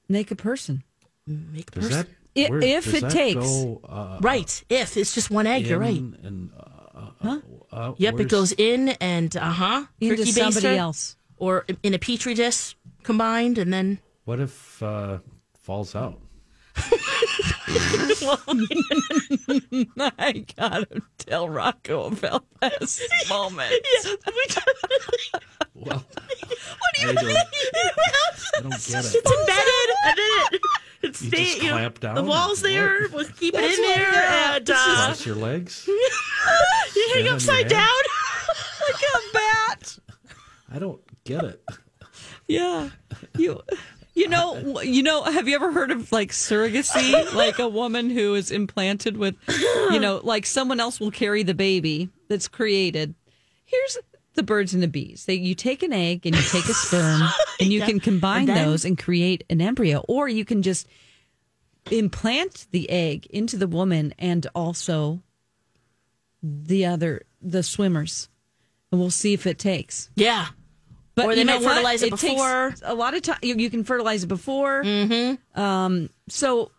Make 0.08 0.30
a 0.30 0.36
person. 0.36 0.84
make 1.26 1.70
a 1.72 1.80
Does 1.80 1.88
person. 1.90 2.08
that? 2.36 2.48
I- 2.48 2.52
where- 2.52 2.62
if 2.62 2.86
does 2.86 2.94
it 2.94 3.02
that 3.02 3.12
takes. 3.12 3.36
go, 3.48 3.82
uh, 3.90 4.20
right. 4.22 4.64
If 4.70 4.96
it's 4.96 5.16
just 5.16 5.32
one 5.32 5.48
egg, 5.48 5.66
you're 5.66 5.80
right. 5.80 5.98
in 5.98 6.16
And, 6.24 6.52
uh, 6.56 7.40
uh, 7.72 7.94
Yep, 7.98 8.14
it 8.14 8.16
where's- 8.18 8.30
goes 8.32 8.52
in 8.52 8.90
and 9.02 9.36
uh 9.36 9.50
huh. 9.52 9.86
Into 10.00 10.24
somebody 10.28 10.68
baster, 10.68 10.78
else. 10.78 11.16
Or 11.38 11.66
in 11.84 11.94
a 11.94 12.00
petri 12.00 12.34
dish 12.34 12.76
combined, 13.04 13.58
and 13.58 13.72
then 13.74 14.00
What 14.26 14.40
if 14.40 14.82
uh, 14.84 15.20
falls 15.60 15.96
out? 15.96 16.20
I 20.20 20.46
gotta 20.58 21.02
tell 21.18 21.50
Rocco 21.50 22.06
about 22.08 22.46
this 22.62 23.02
moment. 23.30 23.74
Yeah. 25.80 25.84
Well, 25.94 26.04
what 26.80 26.96
do 26.96 27.02
you 27.04 27.10
I 27.10 27.14
don't, 27.14 27.28
I 27.28 28.62
don't 28.62 28.70
get 28.72 28.82
it. 28.82 28.82
it's 28.90 29.16
embedded, 29.16 29.90
and 30.06 30.18
then 30.18 30.48
it, 30.54 30.62
it 31.04 31.22
You 31.22 31.28
stays. 31.28 31.48
just 31.54 31.62
You 31.62 31.70
know, 31.70 31.90
down 31.90 32.16
the 32.16 32.24
walls 32.24 32.64
there. 32.64 33.02
what? 33.04 33.14
We'll 33.14 33.26
keep 33.26 33.54
it 33.54 33.64
in 33.64 33.82
there, 33.86 34.12
yeah, 34.12 34.56
and 34.56 34.66
this 34.66 34.76
uh, 34.76 35.06
Cross 35.06 35.26
your 35.28 35.36
legs. 35.36 35.86
you 35.88 37.12
hang 37.14 37.28
upside 37.28 37.68
down. 37.68 37.88
like 38.88 39.02
a 39.04 39.34
bat. 39.34 40.00
I 40.74 40.80
don't 40.80 41.00
get 41.28 41.44
it. 41.44 41.64
Yeah. 42.48 42.90
You 43.38 43.62
you 44.14 44.28
know 44.28 44.82
you 44.82 45.04
know 45.04 45.24
have 45.24 45.48
you 45.48 45.54
ever 45.56 45.72
heard 45.72 45.92
of 45.92 46.12
like 46.12 46.32
surrogacy 46.32 47.34
like 47.36 47.60
a 47.60 47.68
woman 47.68 48.10
who 48.10 48.34
is 48.34 48.50
implanted 48.50 49.16
with 49.18 49.36
you 49.92 50.00
know 50.00 50.20
like 50.24 50.46
someone 50.46 50.80
else 50.80 51.00
will 51.00 51.12
carry 51.12 51.44
the 51.44 51.54
baby 51.54 52.10
that's 52.28 52.48
created. 52.48 53.14
Here's 53.66 53.98
the 54.34 54.42
birds 54.44 54.74
and 54.74 54.82
the 54.82 54.88
bees. 54.88 55.26
They 55.26 55.36
you 55.36 55.54
take 55.54 55.84
an 55.84 55.94
egg 55.94 56.26
and 56.26 56.36
you 56.36 56.42
take 56.42 56.66
a 56.66 56.74
sperm 56.74 57.22
and 57.60 57.72
you 57.72 57.82
can 57.82 58.00
combine 58.00 58.48
And 58.50 58.58
then- 58.58 58.66
those 58.68 58.86
and 58.86 58.98
create 58.98 59.44
an 59.50 59.62
embryo 59.62 60.00
or 60.08 60.28
you 60.28 60.46
can 60.46 60.62
just 60.64 60.88
implant 61.92 62.68
the 62.72 62.90
egg 62.90 63.28
into 63.28 63.56
the 63.58 63.68
woman 63.68 64.14
and 64.20 64.48
also 64.56 65.22
the 66.42 66.86
other 66.86 67.24
the 67.42 67.62
swimmers. 67.64 68.30
And 68.92 69.00
we'll 69.02 69.12
see 69.12 69.34
if 69.34 69.46
it 69.46 69.60
takes. 69.60 70.10
Yeah. 70.16 70.48
But 71.18 71.26
Or 71.26 71.34
they 71.34 71.40
you 71.42 71.46
know 71.46 71.56
might 71.56 71.64
what? 71.66 71.74
fertilize 71.74 72.04
it 72.04 72.12
takes 72.12 72.22
before. 72.36 72.76
a 72.84 72.94
lot 72.94 73.16
of 73.16 73.24
time. 73.24 73.40
You, 73.42 73.56
you 73.56 73.72
can 73.72 73.84
fertilize 73.84 74.24
it 74.24 74.28
before. 74.28 74.84
Mm-hmm. 74.84 75.60
Um. 75.60 76.10
So 76.30 76.70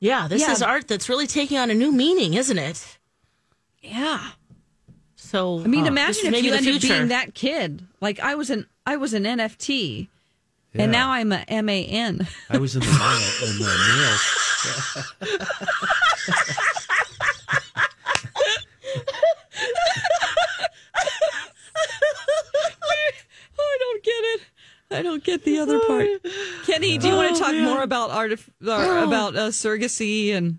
Yeah, 0.00 0.26
this 0.26 0.42
Yeah. 0.42 0.50
is 0.50 0.60
art 0.60 0.88
that's 0.88 1.08
really 1.08 1.28
taking 1.28 1.56
on 1.58 1.70
a 1.70 1.74
new 1.74 1.92
meaning, 1.92 2.34
isn't 2.34 2.58
it? 2.58 2.98
yeah, 3.80 4.30
So 5.14 5.60
I 5.60 5.66
mean, 5.68 5.82
this 5.84 5.88
imagine 5.88 6.34
if 6.34 6.42
you 6.42 6.50
the 6.50 6.56
ended 6.56 6.74
up 6.76 6.82
being 6.82 7.08
that 7.08 7.34
kid. 7.34 7.86
Like 8.00 8.18
I 8.18 8.34
was 8.34 8.50
an 8.50 8.66
I 8.84 8.96
was 8.96 9.14
an 9.14 9.22
NFT, 9.22 10.08
Yeah. 10.72 10.82
and 10.82 10.90
now 10.92 11.10
I'm 11.12 11.30
a 11.32 11.44
MAN. 11.62 12.26
I 12.50 12.58
was 12.58 12.74
in 12.74 12.80
the 12.80 12.86
nail, 12.86 13.48
in 13.50 13.58
the 13.60 13.66
nails. 13.96 15.44
I 23.58 23.76
don't 23.80 24.02
get 24.02 24.12
it. 24.12 24.40
I 24.94 25.02
don't 25.02 25.22
get 25.24 25.44
the 25.44 25.58
other 25.58 25.78
part. 25.80 26.06
Kenny, 26.66 26.98
do 26.98 27.08
you 27.08 27.14
want 27.16 27.34
to 27.36 27.42
talk 27.42 27.54
more 27.54 27.82
about 27.82 28.10
art 28.10 28.32
about 28.62 29.36
uh, 29.36 29.48
surrogacy 29.50 30.32
and 30.34 30.58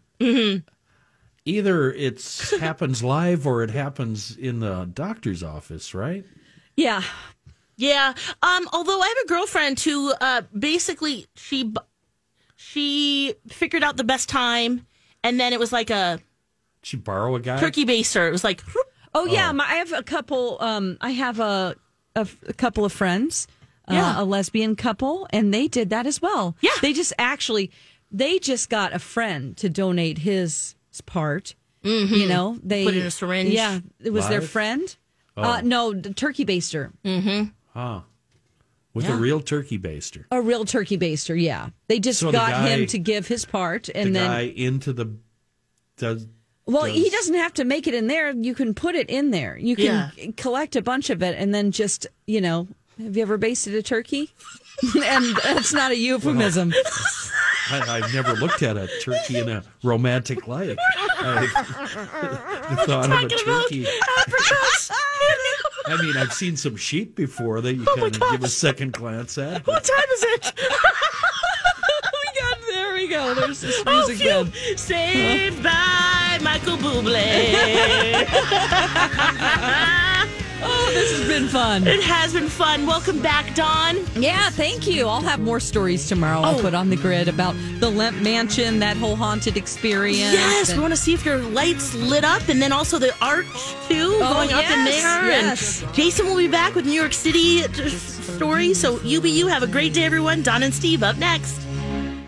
Either 1.47 1.91
it's 1.93 2.57
happens 2.59 3.03
live 3.03 3.45
or 3.45 3.61
it 3.61 3.69
happens 3.69 4.35
in 4.35 4.59
the 4.61 4.89
doctor's 4.91 5.43
office, 5.43 5.93
right? 5.93 6.25
yeah? 6.75 7.03
Yeah. 7.77 8.13
Um. 8.41 8.67
Although 8.73 8.99
I 9.01 9.07
have 9.07 9.17
a 9.25 9.27
girlfriend 9.27 9.79
who, 9.81 10.11
uh, 10.21 10.41
basically 10.57 11.27
she, 11.35 11.73
she 12.55 13.35
figured 13.49 13.83
out 13.83 13.97
the 13.97 14.03
best 14.05 14.29
time, 14.29 14.87
and 15.23 15.37
then 15.39 15.51
it 15.53 15.59
was 15.59 15.73
like 15.73 15.89
a 15.89 16.19
She 16.83 16.95
borrow 16.97 17.35
a 17.35 17.39
guy. 17.41 17.59
turkey 17.59 17.85
baster. 17.85 18.27
It 18.27 18.31
was 18.31 18.43
like, 18.45 18.63
Oh 19.13 19.25
yeah, 19.25 19.51
my, 19.51 19.65
I 19.65 19.75
have 19.75 19.91
a 19.93 20.03
couple. 20.03 20.57
Um, 20.61 20.97
I 21.01 21.11
have 21.11 21.39
a 21.41 21.75
a 22.15 22.25
couple 22.53 22.85
of 22.85 22.93
friends, 22.93 23.45
Yeah. 23.89 24.17
uh, 24.19 24.23
a 24.23 24.25
lesbian 24.25 24.75
couple, 24.75 25.27
and 25.31 25.53
they 25.53 25.67
did 25.67 25.89
that 25.91 26.05
as 26.07 26.21
well. 26.21 26.55
Yeah. 26.61 26.71
they 26.81 26.93
just 26.93 27.13
actually 27.17 27.71
they 28.11 28.39
just 28.39 28.69
got 28.69 28.93
a 28.93 28.99
friend 28.99 29.55
to 29.57 29.69
donate 29.69 30.19
his 30.19 30.75
part. 31.05 31.55
You 31.83 32.27
know, 32.27 32.57
they 32.63 32.83
Put 32.83 32.95
in 32.95 33.05
a 33.05 33.11
syringe? 33.11 33.51
Yeah, 33.51 33.79
it 34.03 34.09
was 34.11 34.27
their 34.27 34.39
Live? 34.41 34.49
friend. 34.49 34.95
Uh, 35.37 35.61
no, 35.63 35.93
the 35.93 36.13
turkey 36.13 36.43
baster, 36.45 36.91
Mhm. 37.03 37.51
Huh. 37.73 38.01
With 38.95 39.07
a 39.09 39.15
real 39.15 39.39
turkey 39.41 39.77
baster. 39.77 40.23
a 40.31 40.41
real 40.41 40.63
turkey 40.65 40.97
baster. 40.97 41.39
Yeah, 41.39 41.69
they 41.87 41.99
just 41.99 42.21
So 42.21 42.27
the 42.27 42.31
got 42.31 42.49
guy- 42.51 42.69
him 42.69 42.87
to 42.87 42.97
give 42.97 43.27
his 43.27 43.45
part, 43.45 43.83
The 43.83 43.97
and 43.97 44.15
then 44.15 44.25
guy 44.31 44.41
into 44.55 44.93
the 44.93 45.15
does 45.97 46.25
Well, 46.65 46.85
he 46.85 47.03
does- 47.03 47.11
doesn't 47.11 47.35
have 47.35 47.53
to 47.55 47.65
make 47.65 47.85
it 47.85 47.93
in 47.93 48.07
there. 48.07 48.31
You 48.31 48.55
can 48.55 48.73
put 48.73 48.95
it 48.95 49.09
in 49.09 49.29
there. 49.31 49.55
You 49.57 49.75
can 49.75 50.11
Yeah. 50.17 50.31
collect 50.37 50.75
a 50.75 50.81
bunch 50.81 51.09
of 51.11 51.21
it 51.21 51.35
and 51.37 51.53
then 51.53 51.71
just, 51.71 52.07
you 52.25 52.41
know, 52.41 52.67
have 53.03 53.15
you 53.15 53.21
ever 53.21 53.37
basted 53.37 53.73
a 53.75 53.81
turkey? 53.81 54.31
and 55.03 55.35
that's 55.43 55.73
not 55.73 55.91
a 55.91 55.95
euphemism. 55.97 56.73
I, 57.71 57.79
I've 58.01 58.13
never 58.13 58.33
looked 58.33 58.61
at 58.61 58.77
a 58.77 58.87
turkey 59.01 59.39
in 59.39 59.49
a 59.49 59.63
romantic 59.83 60.47
light. 60.47 60.77
I've 61.19 61.49
the 62.69 62.83
thought 62.85 63.11
of 63.11 63.23
a 63.23 63.29
turkey. 63.29 63.87
I 65.87 66.01
mean, 66.01 66.17
I've 66.17 66.33
seen 66.33 66.57
some 66.57 66.75
sheep 66.75 67.15
before 67.15 67.61
that 67.61 67.73
you 67.75 67.85
oh 67.87 67.95
kind 67.95 68.15
of 68.15 68.21
give 68.31 68.43
a 68.43 68.47
second 68.49 68.93
glance 68.93 69.37
at. 69.37 69.65
what 69.67 69.83
time 69.83 70.05
is 70.13 70.23
it? 70.23 70.53
we 70.59 72.39
got, 72.39 72.57
there 72.69 72.93
we 72.93 73.07
go. 73.07 73.33
There's 73.33 73.61
this 73.61 73.81
Oh, 73.85 73.91
music 73.93 74.17
phew. 74.17 74.29
then. 74.45 74.77
Saved 74.77 75.63
by 75.63 76.39
Michael 76.41 76.77
Bublé. 76.77 77.55
Oh, 80.67 80.91
this 80.93 81.17
has 81.17 81.27
been 81.27 81.47
fun. 81.47 81.85
it 81.87 82.01
has 82.03 82.33
been 82.33 82.47
fun. 82.49 82.85
Welcome 82.87 83.21
back, 83.21 83.53
Dawn. 83.55 83.97
Yeah, 84.15 84.49
thank 84.49 84.87
you. 84.87 85.07
I'll 85.07 85.21
have 85.21 85.39
more 85.39 85.59
stories 85.59 86.07
tomorrow. 86.07 86.41
I'll 86.41 86.57
Oh. 86.59 86.61
put 86.61 86.73
on 86.73 86.89
the 86.89 86.95
grid 86.95 87.27
about 87.27 87.55
the 87.79 87.89
Lemp 87.89 88.17
Mansion, 88.21 88.79
that 88.79 88.97
whole 88.97 89.15
haunted 89.15 89.57
experience. 89.57 90.33
Yes, 90.33 90.73
we 90.73 90.79
want 90.79 90.93
to 90.93 90.97
see 90.99 91.13
if 91.13 91.25
your 91.25 91.37
lights 91.37 91.93
lit 91.95 92.23
up, 92.23 92.47
and 92.49 92.61
then 92.61 92.71
also 92.71 92.97
the 92.99 93.13
arch 93.21 93.45
too, 93.87 94.17
Oh, 94.21 94.33
going 94.33 94.53
up 94.53 94.63
in 94.69 94.85
there. 94.85 95.25
yes. 95.27 95.81
And 95.83 95.93
Jason 95.93 96.25
will 96.25 96.37
be 96.37 96.47
back 96.47 96.75
with 96.75 96.85
New 96.85 96.99
York 96.99 97.13
City 97.13 97.63
stories. 97.89 98.79
So 98.79 98.99
you 99.03 99.21
be 99.21 99.31
you. 99.31 99.47
Have 99.47 99.63
a 99.63 99.67
great 99.67 99.93
day, 99.93 100.03
everyone. 100.05 100.41
Don 100.41 100.63
and 100.63 100.73
Steve 100.73 101.03
up 101.03 101.17
next. 101.17 101.61